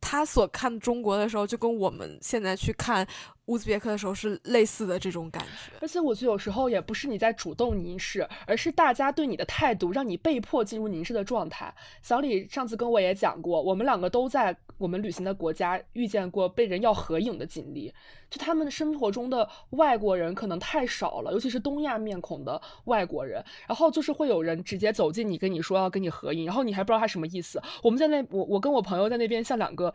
[0.00, 3.06] 他所看中国的时候，就跟我们现在去看
[3.48, 5.72] 乌兹别克的时候是类似的这种感觉。
[5.80, 11.74] 而且我觉得有时候也不是你在主动凝视，而是大家对你的态度让你被迫进入凝视的状态。
[12.02, 17.92] 小李上次跟我也讲过，我们两个都在我们旅行的国家遇见过被人要合影的经历。
[18.30, 27.58] 就他们生活中的外国人可能太少了，尤其是东亚面孔的外国人，然后就是会有人直接走进你，跟你说要跟你合影，然后你还不知道他什么意思。
[27.82, 29.90] 我们在那，我我跟我朋友在那边像两个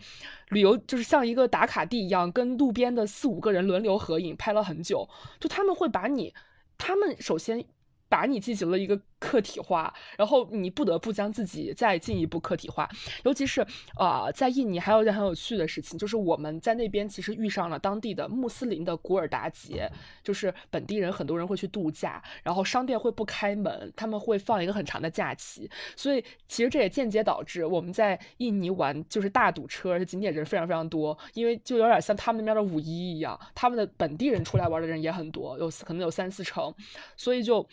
[0.49, 5.07] 旅游，就是像一个打卡地一样，跟路边的四五个人轮流合影，拍了很久。
[5.39, 6.33] 就他们会把你，
[6.79, 7.63] 他们首先。
[8.09, 12.89] 把你进行了一个客体化，然后你不得不将自己再进一步客体化。
[13.23, 19.89] 尤其是啊，在印尼还有一件很有趣的事情，就是我们在那边其实遇上了当地的穆斯林的古尔达节，
[20.21, 36.73] 就是本地人很多人会去度假，然后商店会不开门，他们会放一个很长的假期，所以其实这也间接导致我们在印尼玩就是大堵车，而且景点人非常非常多，因为就有点像他们那边的五一一样，他们的本地人出来玩的人也很多，有可能有三四成，
[37.15, 37.65] 所以就。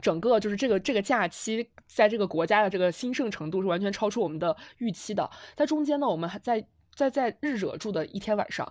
[0.00, 5.28] 整个就是这个这个假期，在这个国家的这个兴盛程度是完全超出我们的预期的。
[5.56, 6.64] 在中间呢，我们还在
[6.94, 8.70] 在在日惹住的一天晚上。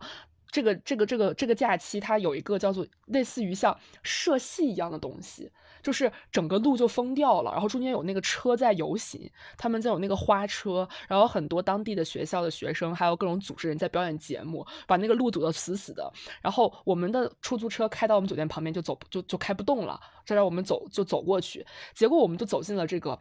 [0.49, 5.51] 这个这个这个这个假期，它有一个叫做类似于像社戏一样的东西，
[5.81, 16.11] 就是整个路就封掉了，然后中间有那个车在游行，他们在有那个花车，然后很多当地的学校的学生，还有各种组织人在表演节目，把那个路堵得死死的。
[16.41, 23.17] 然后我们的出租车开到我们酒店旁边就走就就开不动了，再让我们走就走过去，结果我们就走进了这个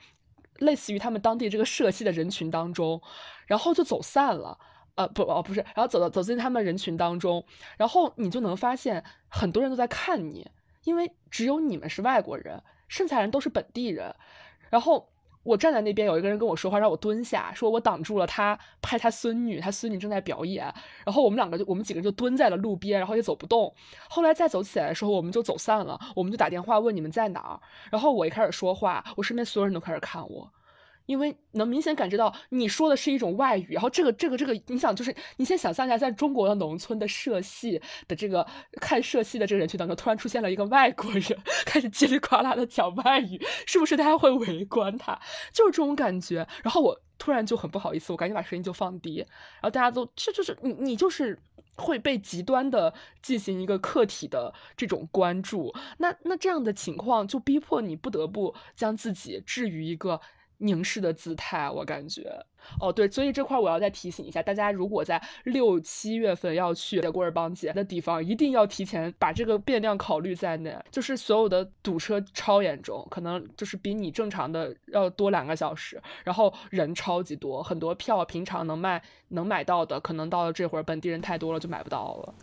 [0.59, 3.01] 类似于他们当地这个社戏的人群当中，
[3.47, 4.59] 然后就走散了。
[4.97, 7.45] 呃不哦不是，然后走到走进他们人群当中，
[7.77, 10.49] 然后你就能发现很多人都在看你，
[10.87, 14.15] 因为只有你们是外国人，剩下人都是本地人。
[14.71, 15.09] 然后
[15.43, 20.73] 我站在那边，有一个人跟我说话，让我蹲下，说我挡住了他拍他孙女，他孙女正在表演。
[21.05, 23.75] 然后我们两个就我们几个就蹲在了路边，然后也走不动。
[24.09, 27.61] 后来再走起来的时候，我们就走散了，我们就打电话问你们在哪儿。
[27.91, 30.49] 然后我一开始说话，我身边所有人都开始看我。
[31.07, 38.47] 因为能明显感知到你说的是一种外语，然后这个这个这个，你想就是你先想象一下，在中国的农村的社戏的这个
[38.81, 41.23] 看社戏的这个人群当中，突然出现了一个外国人，
[41.65, 45.19] 开始叽里呱啦的讲外语，是不是大家会围观他？
[45.53, 46.47] 就是这种感觉。
[46.63, 51.39] 然后我突然就很不好意思，我赶紧把声音就放低，然后大家都这就是你你就是
[51.77, 52.93] 会被极端的
[53.23, 60.21] 进行一个客体的这种关注，那那这样的情况就逼迫你不得不将自己置于一个。
[60.59, 62.45] 凝视的姿态，我感觉
[62.81, 70.77] 哦，对，所以这块我要再提醒一下大家，如果在六七月份要去古尔邦节的地方，一定要提前把这个变量考虑在内。
[70.91, 82.35] 就是所有的堵车超严重，可能就是比你正常的要多两个小时，然后人超级多，很多票平常能卖能买到的，可能到了这会儿本地人太多了就买不到了。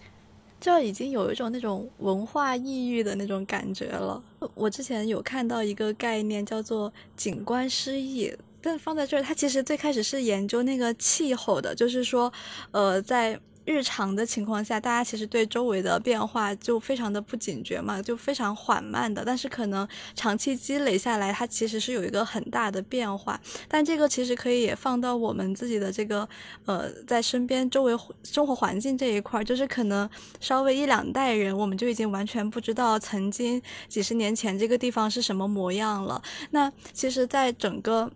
[0.63, 4.23] 就已经有一种那种文化抑郁的那种感觉了。
[4.55, 12.31] 我之前有看到一个概念叫做景观失忆，但放在这儿，它其实最开始是研究那个气候的，就是说，
[12.71, 13.37] 呃，在。
[13.65, 19.23] 日常的情况下，大家其实对周围的变化就非常的不警觉嘛，就非常缓慢的。
[19.25, 23.39] 但是可能长期积累下来，它其实是有一个很大的变化。
[23.67, 26.27] 但这个其实可以也放到我们自己的这个
[26.65, 30.09] 呃，在身边周围生活环境这一块，就是可能
[30.39, 36.21] 稍微一两代人，我们就已经完全不知道曾经几十年前这个地方是什么模样了。
[36.51, 38.11] 那其实，在整个。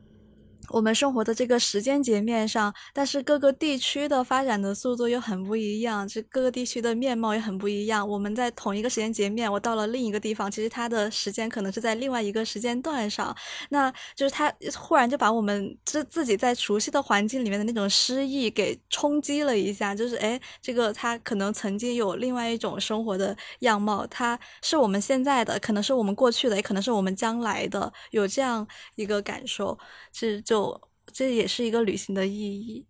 [0.69, 8.07] 我们生活的这个时间节面上，但是各个地区的发展的速度又很不一样，这各个地区的面貌也很不一样。
[8.07, 13.35] 我们在同一个时间节面，我到了另一个地方，其实它的时间可能是在另外一个时间段上，
[13.69, 29.77] 那就是它忽然就把我们自自己在熟悉的环境里面的那种诗意给冲击了一下，就是哎，这个它可能曾经有另外一种生活的样貌，它是我们现在的，可能是我们过去的，也可能是我们将来的，有这样一个感受，
[30.19, 30.89] 这就。
[31.14, 32.85] 这也是一个旅行的意义。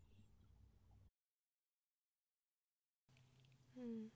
[3.76, 4.12] 嗯，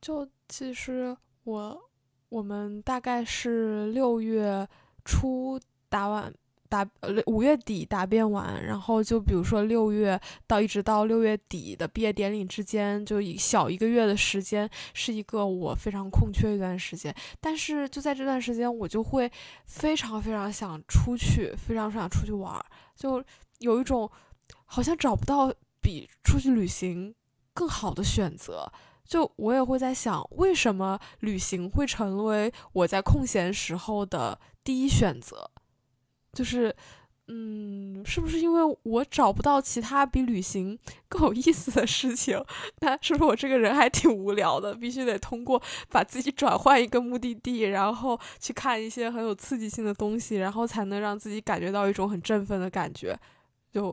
[0.00, 1.90] 就其实我
[2.28, 4.68] 我们大概是六月
[5.04, 6.34] 初打完
[6.68, 17.14] 答呃五月底答辩完，然后就比如说六月到一直到六月底的毕业典礼之间，就一小一个月的时间，是一个我非常空缺一段时间。
[17.40, 19.30] 但是就在这段时间，我就会
[19.66, 22.64] 非常非常想出去，非常想出去玩。
[22.94, 23.22] 就
[23.58, 24.10] 有一种
[24.64, 27.14] 好像找不到比出去旅行
[27.54, 28.70] 更好的选择，
[29.04, 35.50] 就我也会在想，为什么旅行会成为我在空闲时候的第一选择？
[36.38, 36.72] 就是，
[37.26, 40.78] 嗯，是不是因为我找不到其他比旅行
[41.08, 42.40] 更有意思的事情？
[42.78, 44.72] 那是不是我这个人还挺无聊的？
[44.72, 45.60] 必须得通过
[45.90, 53.18] 把自己转换一个目的地，然后去看一些很有刺激性的东西，然后才能让自己感觉到一种很振奋的感觉。
[53.70, 53.84] 就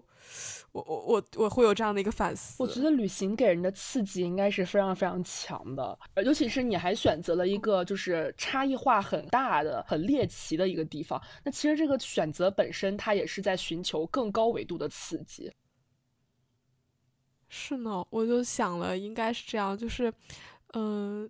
[0.71, 2.61] 我我我我会有这样的一个反思。
[2.63, 11.21] 我觉得旅行给人的刺激应该是非常非常强的，尤其是你还选择了一个就是差异化很大的、很猎奇的一个地方。
[11.43, 15.51] 那其实这个选择本身，它也是在寻求更高维度的刺激。
[17.49, 20.13] 是呢，我就想了，应该是这样，就是，
[20.73, 21.29] 嗯。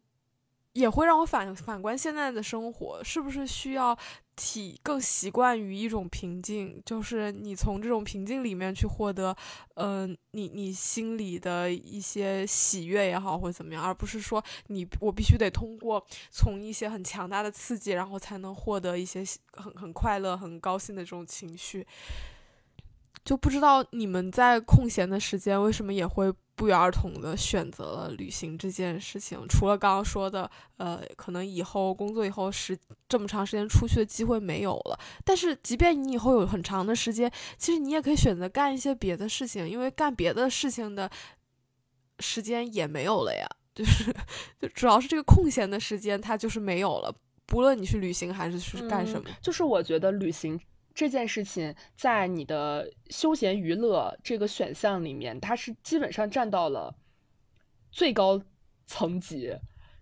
[0.75, 3.97] 也会让我反反观现在的生活，是不是需要
[4.35, 6.81] 体更习惯于一种平静？
[6.85, 9.33] 就是你从这种平静里面去获得，
[9.75, 19.23] 呃，你你心里的一些喜悦也好，或者怎么样，而不是说你我必须得通过从一些很强大的刺激，然后才能获得一些
[19.53, 21.87] 很很快乐、很高兴的这种情绪。
[23.23, 26.33] 就不知道你们在空闲的时间为什么也会。
[26.57, 32.79] 不约而同的选择了旅行这件事情，除了刚刚说的，呃，可能以后工作以后时
[33.09, 34.97] 这么长时间出去的机会没有了。
[35.25, 41.11] 但是，即便你以后有很长的时间，其实你也可以选择干一些别的事情，因为干别的事情的
[42.21, 43.45] 时间也没有了呀。
[43.73, 44.15] 就是，
[44.57, 47.13] 就主要是这个空闲的时间它就是没有了。
[47.45, 50.57] 不论你去旅行还是去干什么，就是我觉得旅行。
[50.95, 56.95] 这件事情在你的休闲娱乐这个选项里面，它是基本上占到了
[57.91, 58.41] 最高
[58.87, 59.53] 层级，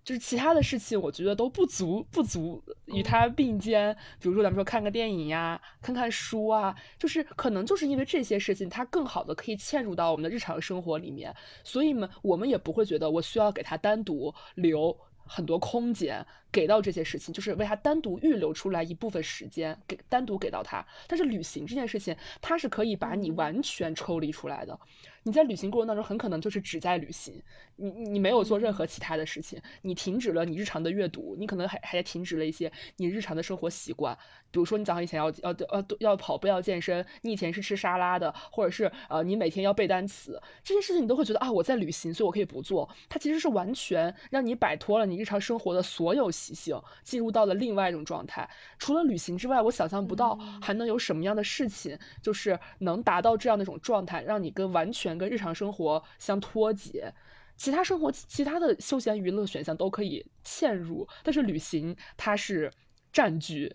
[0.03, 3.95] 就是其他的事情，我觉得都不足不足与它并肩。
[4.19, 14.95] 比如说，咱们说看个电影呀，看看书啊，就是可能就是因为这些事情，它更好的可以嵌入到我们的日常生活里面，所以呢，我们也不会觉得我需要给它单独留
[15.25, 16.23] 很多空间。
[16.53, 20.85] 给到这些事情，就是为他单独预留出来一部分时间，给单独给到他。
[21.07, 24.79] 但是旅行这件事情，它是可以把你完全抽离出来的。
[25.25, 27.41] 你在旅行过程当中，很可能就是只在旅行，
[27.77, 34.13] 你你没有做任何其他的事情，你停止了你日常的阅读，你可能还还停止了一些你日常的生活习惯，
[34.51, 42.89] 比如说你早上以前要要要要跑步要健身，你以前是吃沙拉的，或者是呃你每天要背单词，这些事情你都会觉得啊我在旅行，所以我可以不做。
[43.07, 48.49] 它其实是完全让你摆脱了你日常生活的所有习性，进入到了另外一种状态。
[48.77, 55.13] 除了旅行之外，我想象不到还能有什么样的事情，就是能达到这样的一种状态，让你跟完全。
[55.15, 57.13] 跟日常生活相脱节，
[57.55, 62.71] 其他生活其他的休闲娱乐选项都可以嵌入，但是旅行它是
[63.11, 63.71] 占据。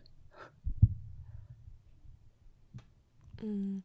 [3.41, 3.81] 嗯，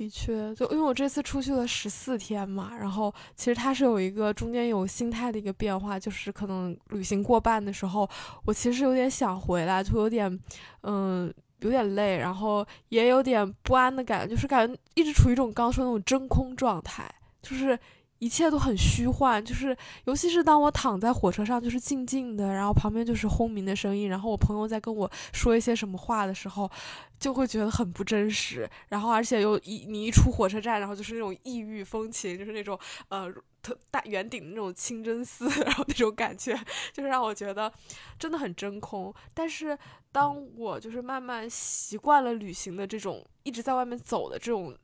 [0.00, 8.08] 的确，就因为我这次出去了十四天嘛，然后其实它是有一个中间有心态的一个变化，就是可能旅行过半的时候，
[8.46, 10.40] 我其实有点想回来，就有点
[10.84, 11.32] 嗯。
[11.62, 17.04] 有点累，然后也有点不安的感觉，就是感觉一直处于一种刚刚说那种真空状态，
[17.42, 17.78] 就是
[18.20, 26.70] 一切都很虚幻，就是尤其是当我躺在火车上，就是静静的，然后旁边就是轰鸣的声音，然后我朋友在跟我说一些什么话的时候，
[27.18, 32.78] 就会觉得很不真实，然后而且又一你一出火车站，然后就是那种异域风情，就是那种
[33.08, 33.28] 呃。
[33.62, 36.58] 特大圆顶的那种清真寺， 然后那种感觉，
[36.94, 37.70] 就是让我觉得
[38.18, 39.14] 真的很真空。
[39.34, 39.78] 但是
[40.10, 44.74] 当我就是慢慢习惯了旅行的这种一直在外面走的这种，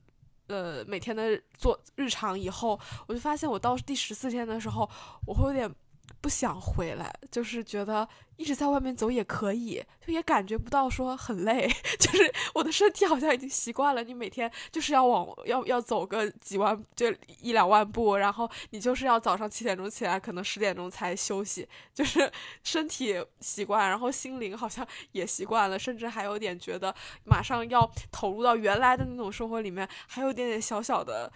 [0.48, 2.78] 呃，每天的做日常以后，
[3.08, 4.88] 我就发现我到第十四天的时候，
[5.26, 5.72] 我会有点
[6.26, 8.08] 不想回来，就是觉得。
[8.36, 11.66] 一直在外面走也可以，就也感觉不到说很累，
[11.98, 14.04] 就是我的身体好像已经习惯了。
[14.04, 22.30] 你每天就是要往要要走个几万，就一两万步，然后你就是要早上七点钟起来，可能十点钟才休息，就是
[22.62, 26.94] 身体习惯，然后心灵好像也习惯了，甚至还有点觉得
[27.24, 31.32] 马上要投入到原来的那种生活里面，还有点点小小的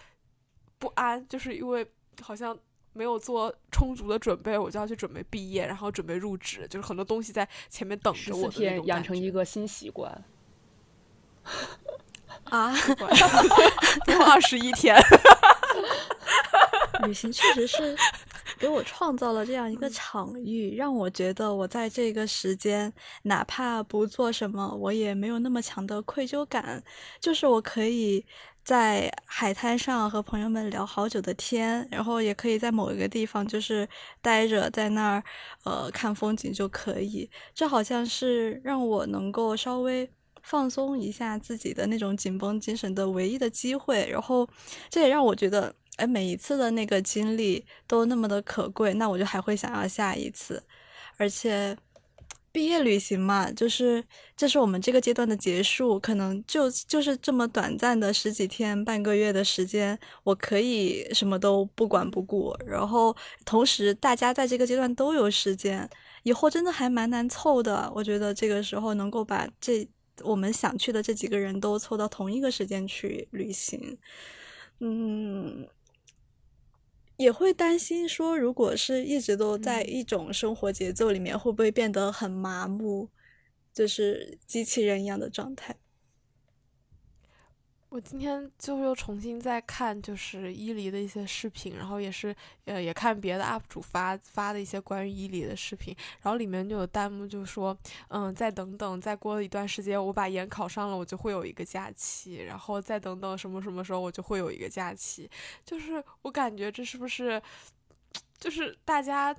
[0.77, 1.91] 不安，就是因为
[2.21, 2.55] 好像。
[2.93, 8.51] 没有做充足的准备，我就要去准备毕业，然后准备入职，就是很多东西在前面等着我。
[8.51, 10.23] 十四天养成一个新习惯
[12.45, 12.75] 啊！
[14.07, 14.95] 用二十一天，
[17.05, 17.95] 旅行确实是
[18.59, 22.91] 给我创造了这样一个场域，让我觉得我在这个时间，
[23.23, 26.83] 哪怕不做什么，我也没有那么强的愧疚感，
[27.19, 28.25] 就是我可以。
[28.63, 33.87] 在海滩上和朋友们聊好久的天，然后也可以在某一个地方就是
[34.21, 35.23] 待着，在那儿
[35.63, 37.29] 呃看风景就可以。
[37.53, 40.09] 这好像是让我能够稍微
[40.43, 44.07] 放松一下自己的那种紧绷精神的唯一的机会。
[44.09, 44.47] 然后
[44.89, 50.63] 这也让我觉得，哎，每一次的那个经历都那么的可贵，那我就还会想要下一次，
[51.17, 51.75] 而且。
[52.51, 54.03] 毕业旅行嘛，就是
[54.35, 62.53] 这是我们这个阶段的结束，可能就就是这么短暂的十几天、半个月的时间，我可以什么都不管不顾。
[62.65, 63.15] 然后
[63.45, 65.89] 同时，大家在这个阶段都有时间，
[66.23, 67.91] 以后真的还蛮难凑的。
[67.95, 69.87] 我觉得这个时候能够把这
[70.23, 73.97] 我们想去的这几个人都凑到同一个时间去旅行，
[74.79, 75.67] 嗯。
[77.21, 83.09] 也会担心说，如果是一直都在一种生活节奏里面，会不会变得很麻木，
[83.71, 85.77] 就是机器人一样的状态。
[87.91, 97.77] 我今天就又重新在看，就是伊犁的一些视频，然后也是呃也看别的 UP 主发发的一些关于伊犁的视频，然后里面就有弹幕就说，
[98.07, 105.29] 嗯，再等等，再过一段时间，我把研考上了，我就会有一个假期，然后再等等什么什么时候我就会有一个假期，
[105.65, 107.41] 就是我感觉这是不是，
[108.37, 109.35] 就是大家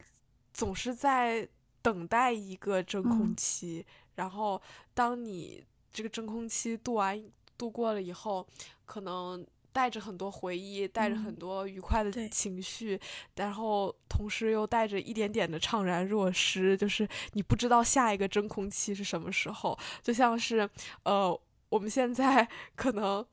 [0.53, 1.49] 总是在
[1.81, 3.83] 等待一个真空期，
[4.16, 4.61] 然后
[4.93, 7.19] 当你这个真空期度完。
[7.63, 8.45] 度过了以后，
[8.85, 13.01] 可能带着很多回忆，带着很多愉快的情绪，
[13.37, 19.79] 然后同时又带着一点点的怅然若失，就是你不知道下一个真空期是什么时候。
[20.03, 20.69] 就像是，
[21.05, 23.25] 呃，我们现在 可能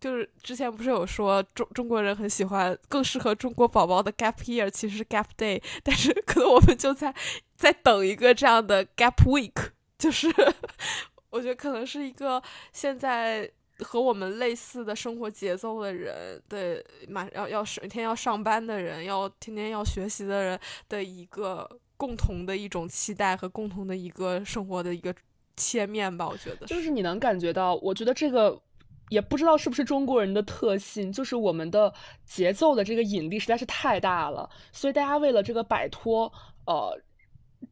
[0.00, 7.14] 就是之前不是有说中中国人很喜欢更适合中国宝宝的 gap year，其实是 gap day，但是 可能我们就在
[7.54, 10.26] 在等一个这样的 gap week，就是。
[11.34, 12.40] 我觉得可能是一个
[12.72, 13.50] 现在
[13.80, 25.12] 和我们类似的生活节奏的人的马要要每天要上班的人，要天天要学习的人的一个共同的一种期待和共同的一个生活的一个
[25.56, 26.28] 切面吧。
[26.28, 28.56] 我觉得就是你能感觉到，我觉得这个
[29.08, 31.92] 也不知道是不是中国人的特性，就是我们的
[32.24, 36.32] 节奏的这个引力实在是太大了，所以大家为了这个摆脱
[36.66, 36.96] 呃。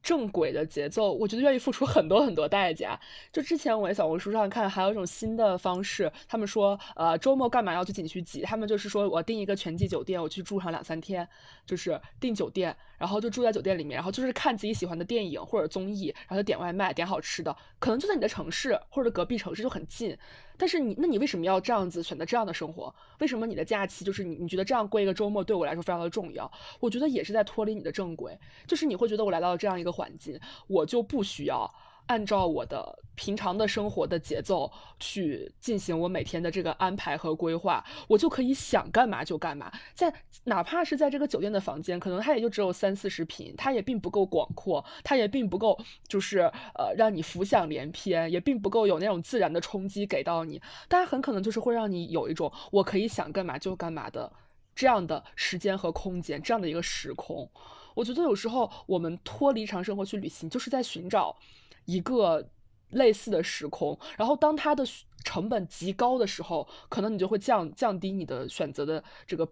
[0.03, 2.99] 正轨的节奏，我觉得愿意付出很多很多代价。
[3.33, 8.43] 就之前我在小红书上看，还有一种新的方式，他们说，呃，周末干嘛要去景区挤？
[8.43, 11.29] 他们就是说我订一个全季酒店，我去住上两三天，
[11.67, 20.17] 就是订酒店，然后就住在酒店里面，然后就是看自己喜欢的电影或者综艺，然后就点外卖，点好吃的，可能就在你的城市或者隔壁城市就很近。
[20.57, 22.95] 但是你，那你为什么要这样子选择这样的生活？
[23.19, 24.37] 为什么你的假期就是你？
[24.37, 26.49] 你觉得这样过一个周末对我来说非常的重要？
[26.79, 28.39] 我觉得也是在脱离你的正轨，
[28.69, 30.39] 就是你会觉得我来到了这样一个环境，
[30.69, 31.69] 我就不需要。
[32.07, 39.71] 按照我的平常的生活的节奏去进行我每天的这个安排和规划，我就可以想干嘛就干嘛。
[39.95, 40.13] 在
[40.45, 46.41] 哪怕是在这个酒店的房间，可能它也就只有三四十平，它也并不够广阔，它也并不够就是
[46.75, 50.61] 呃让你浮想联翩，也并不够有那种自然的冲击给到你。
[50.89, 54.33] 但很可能就是会让你有一种我可以想干嘛就干嘛的
[54.75, 57.49] 这样的时间和空间，这样的一个时空。
[57.95, 61.37] 我觉得有时候我们脱离日常生活去旅行，就是在寻找。
[61.85, 62.51] 一个
[62.91, 64.85] 类似的时空，然后当它的
[65.25, 69.49] 成本极高的时候，可能你就会降降低你的选择的这个，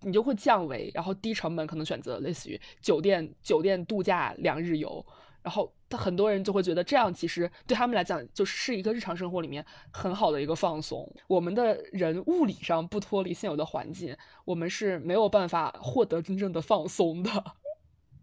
[0.00, 5.04] 你就会降维，然后低成本可能选择类似于酒店酒店度假两日游，
[5.42, 11.10] 然后他很多人就会觉得这样其实对他们来讲就是一个日常生活里面很好的一个放松。
[11.28, 14.14] 我们的人物理上不脱离现有的环境，
[14.44, 17.44] 我们是没有办法获得真正的放松的。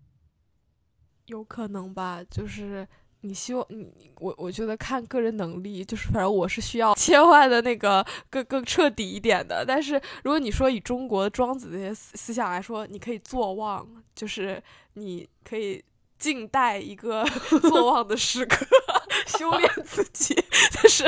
[1.25, 2.87] 有可能吧，就是。
[3.27, 9.65] 你希望你我我觉得看个人能力，就是反正我是需要切换的那个更更彻底一点的。
[9.65, 13.85] 但是如果你说以中国庄子这些思思想来说，你可以坐忘，
[14.15, 14.61] 就是
[14.93, 15.83] 你可以
[16.17, 17.23] 静待一个
[17.61, 18.65] 坐忘的时刻，
[19.37, 20.35] 修炼自己，
[20.75, 21.03] 但是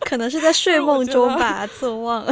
[0.00, 2.26] 可能是在睡梦中吧，坐忘。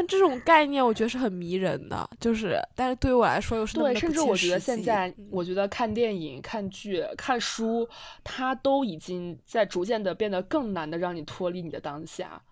[0.00, 7.86] 但这种概念我觉得是很迷人的，就是，但是对于我来说又是对，甚至我觉得现在，我觉得看电影、看剧、看书，
[8.24, 12.42] 它都已经在逐渐的变得更难的让你脱离你的当下，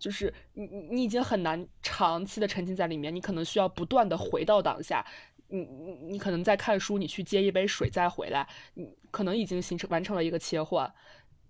[0.00, 5.06] 就是你你你已经很难长期的沉浸在里面，你可能需要不断的回到当下，
[5.46, 10.92] 你你你可能在看书，你去接一杯水再回来，你可能已经形成完成了一个切换，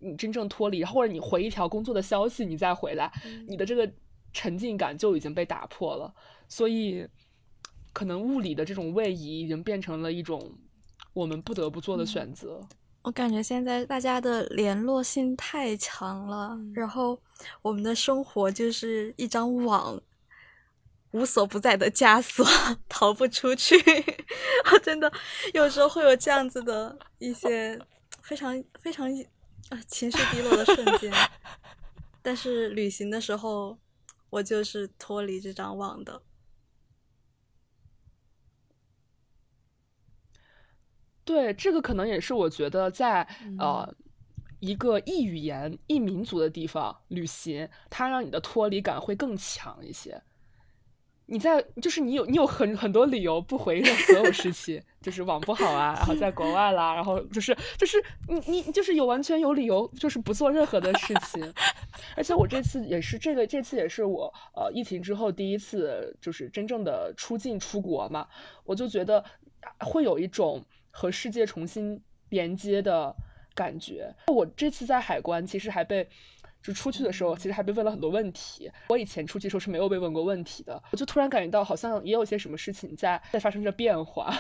[0.00, 3.10] 你真正脱离，或者你回一条工作的消息，你再回来，
[3.48, 3.90] 你的这个。
[4.36, 6.14] 沉浸感就已经被打破了，
[6.46, 7.08] 所以
[7.94, 10.52] 可能物理的这种位移已经变成了一种
[11.14, 12.60] 我们不得不做的选择。
[13.00, 17.18] 我感觉现在大家的联络性太强了，然后
[17.62, 19.98] 我们的生活就是一张网，
[21.12, 22.44] 无所不在的枷锁，
[22.90, 23.74] 逃不出去。
[24.70, 25.10] 我 真的
[25.54, 27.80] 有时候会有这样子的一些
[28.20, 29.08] 非常非常
[29.70, 31.10] 啊情绪低落的瞬间，
[32.20, 33.78] 但是旅行的时候。
[34.30, 36.22] 我就是脱离这张网的。
[41.24, 43.22] 对，这个可能也是我觉得在
[43.58, 43.92] 呃
[44.60, 50.22] 一个异语言、异民族的地方旅行，它让你的脱离感会更强一些。
[51.28, 61.52] 你在就是你有你有很很多理由不回应所有时期，就是网不好啊，然后在国外啦，然后就是就是你你就是有完全有理由，就是不做任何的事情。
[62.16, 68.28] 而且我这次也是这个这次也是我呃疫情之后第一次就是真正的出境出国嘛，
[68.64, 69.24] 我就觉得
[69.80, 73.12] 会有一种和世界重新连接的
[73.52, 74.14] 感觉。
[74.28, 76.08] 我这次在海关其实还被。
[76.66, 78.68] 就出去的时候，其实还被问了很多问题。
[78.88, 80.82] 我以前出去的时候是没有被问过问题的。
[80.90, 84.36] 我就突然感觉到，好像也有些什么事情在在发生着变化。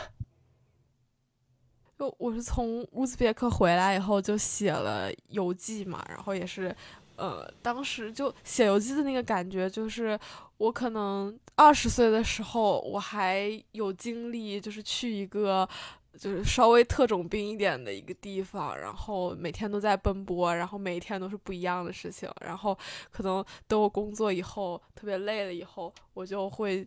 [1.96, 6.74] 就我是从乌兹别克回来以后就写了游记嘛，然后也是，
[7.14, 10.18] 呃，当时就写游记的那个感觉，就是
[10.56, 15.68] 我可能二十岁的时候，我还有精力，就是去一个。
[16.18, 22.76] 就是稍微特种兵一点的一个地方，然后每天都在奔波，然后每一天都是不一样的事情，然后
[23.10, 26.86] 可能等我工作以后特别累了以后，我就会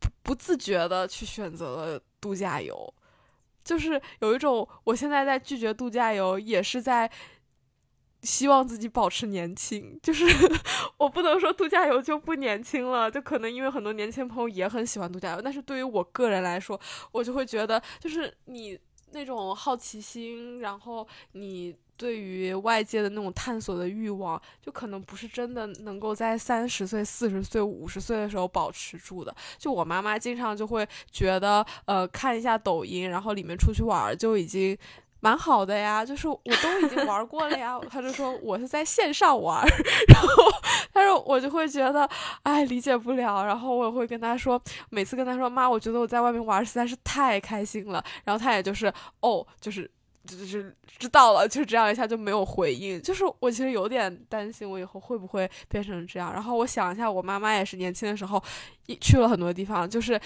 [0.00, 2.94] 不不自觉的去选择了度假游，
[3.64, 7.10] 就是有一种我现在在拒绝度假游，也是在。
[8.26, 10.24] 希望自己保持年轻，就是
[10.98, 16.78] 我不能说度假游就不年轻了，就可能因为很多年轻朋友也很喜欢度假游，但是对于我个人来说，
[17.12, 18.76] 我就会觉得，就是你
[19.12, 29.34] 那种好奇心，然后你对于外界的那种探索的欲望，就可能不是真的能够在三十岁、四十岁、五十岁的时候保持住的。
[29.56, 34.76] 就我妈妈经常就会觉得，呃，看一下抖音，然后里面出去玩就已经。
[35.20, 37.80] 蛮好的呀， 就是我都已经玩过了呀。
[37.90, 39.60] 他就说我是在线上玩，
[40.08, 40.44] 然后
[40.92, 42.08] 他说我就会觉得
[42.42, 44.60] 哎理解不了，然后我也会跟他说，
[44.90, 49.90] 每次跟他说妈，我觉得我在外面玩实在是太开心了，然后他也就是哦，就是
[50.26, 53.00] 就是知道了，就这样一下就没有回应。
[53.00, 56.32] 就是我其实有点担心我以后会不会变成这样。
[56.32, 58.42] 然后我想一下，我妈妈也是年轻的时候
[59.00, 60.20] 去了很多地方，就是。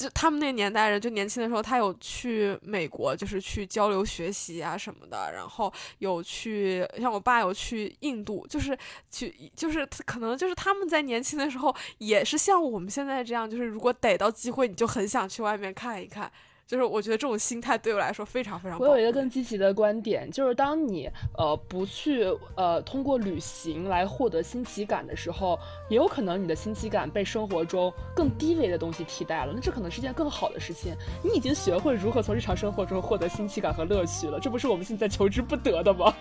[0.00, 8.76] 就他们那年代人，就年轻的时候，他有去美国，就是去交流学习啊什么的，然后有去，像我爸有去印度，就是
[9.10, 16.32] 去，就是可能就是他们在年轻的时候也是像我们现在这样，就是如果逮到机会，你就很想去外面看一看。
[16.70, 18.78] 就是我觉得这种心态对我来说非常非常。
[18.78, 22.24] 我有一个更积极的观点，就是当你呃不去
[22.54, 29.52] 呃通过旅行来获得新奇感的时候，也有可能你的新奇感被生活中更低维的东西替代了。
[29.52, 30.94] 那这可能是件更好的事情。
[31.24, 36.14] 你已经学会如何从日常生活中获得新奇感和乐趣了，这不是我们现在求之不得的吗？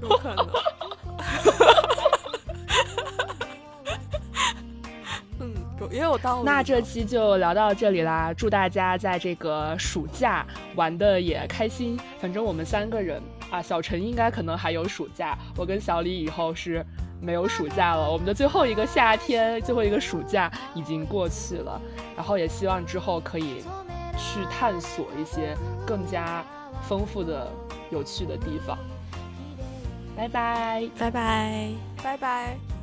[0.00, 0.46] 有可能。
[5.92, 6.44] 也有道理。
[6.44, 11.98] 那这期就聊到这里啦，祝大家在这个暑假玩的也开心。
[12.20, 16.84] 反正我们三个人啊，小陈应该可能还有暑假，我跟小李以后是
[17.20, 18.10] 没有暑假了。
[18.10, 21.80] 我们的最后一个夏天，最后一个暑假已经过去了。
[22.16, 23.62] 然后也希望之后可以
[24.16, 25.56] 去探索一些
[25.86, 26.44] 更加
[26.88, 27.50] 丰富的、
[27.90, 28.78] 有趣的地方。
[30.16, 31.68] 拜拜，拜拜，
[32.02, 32.75] 拜拜。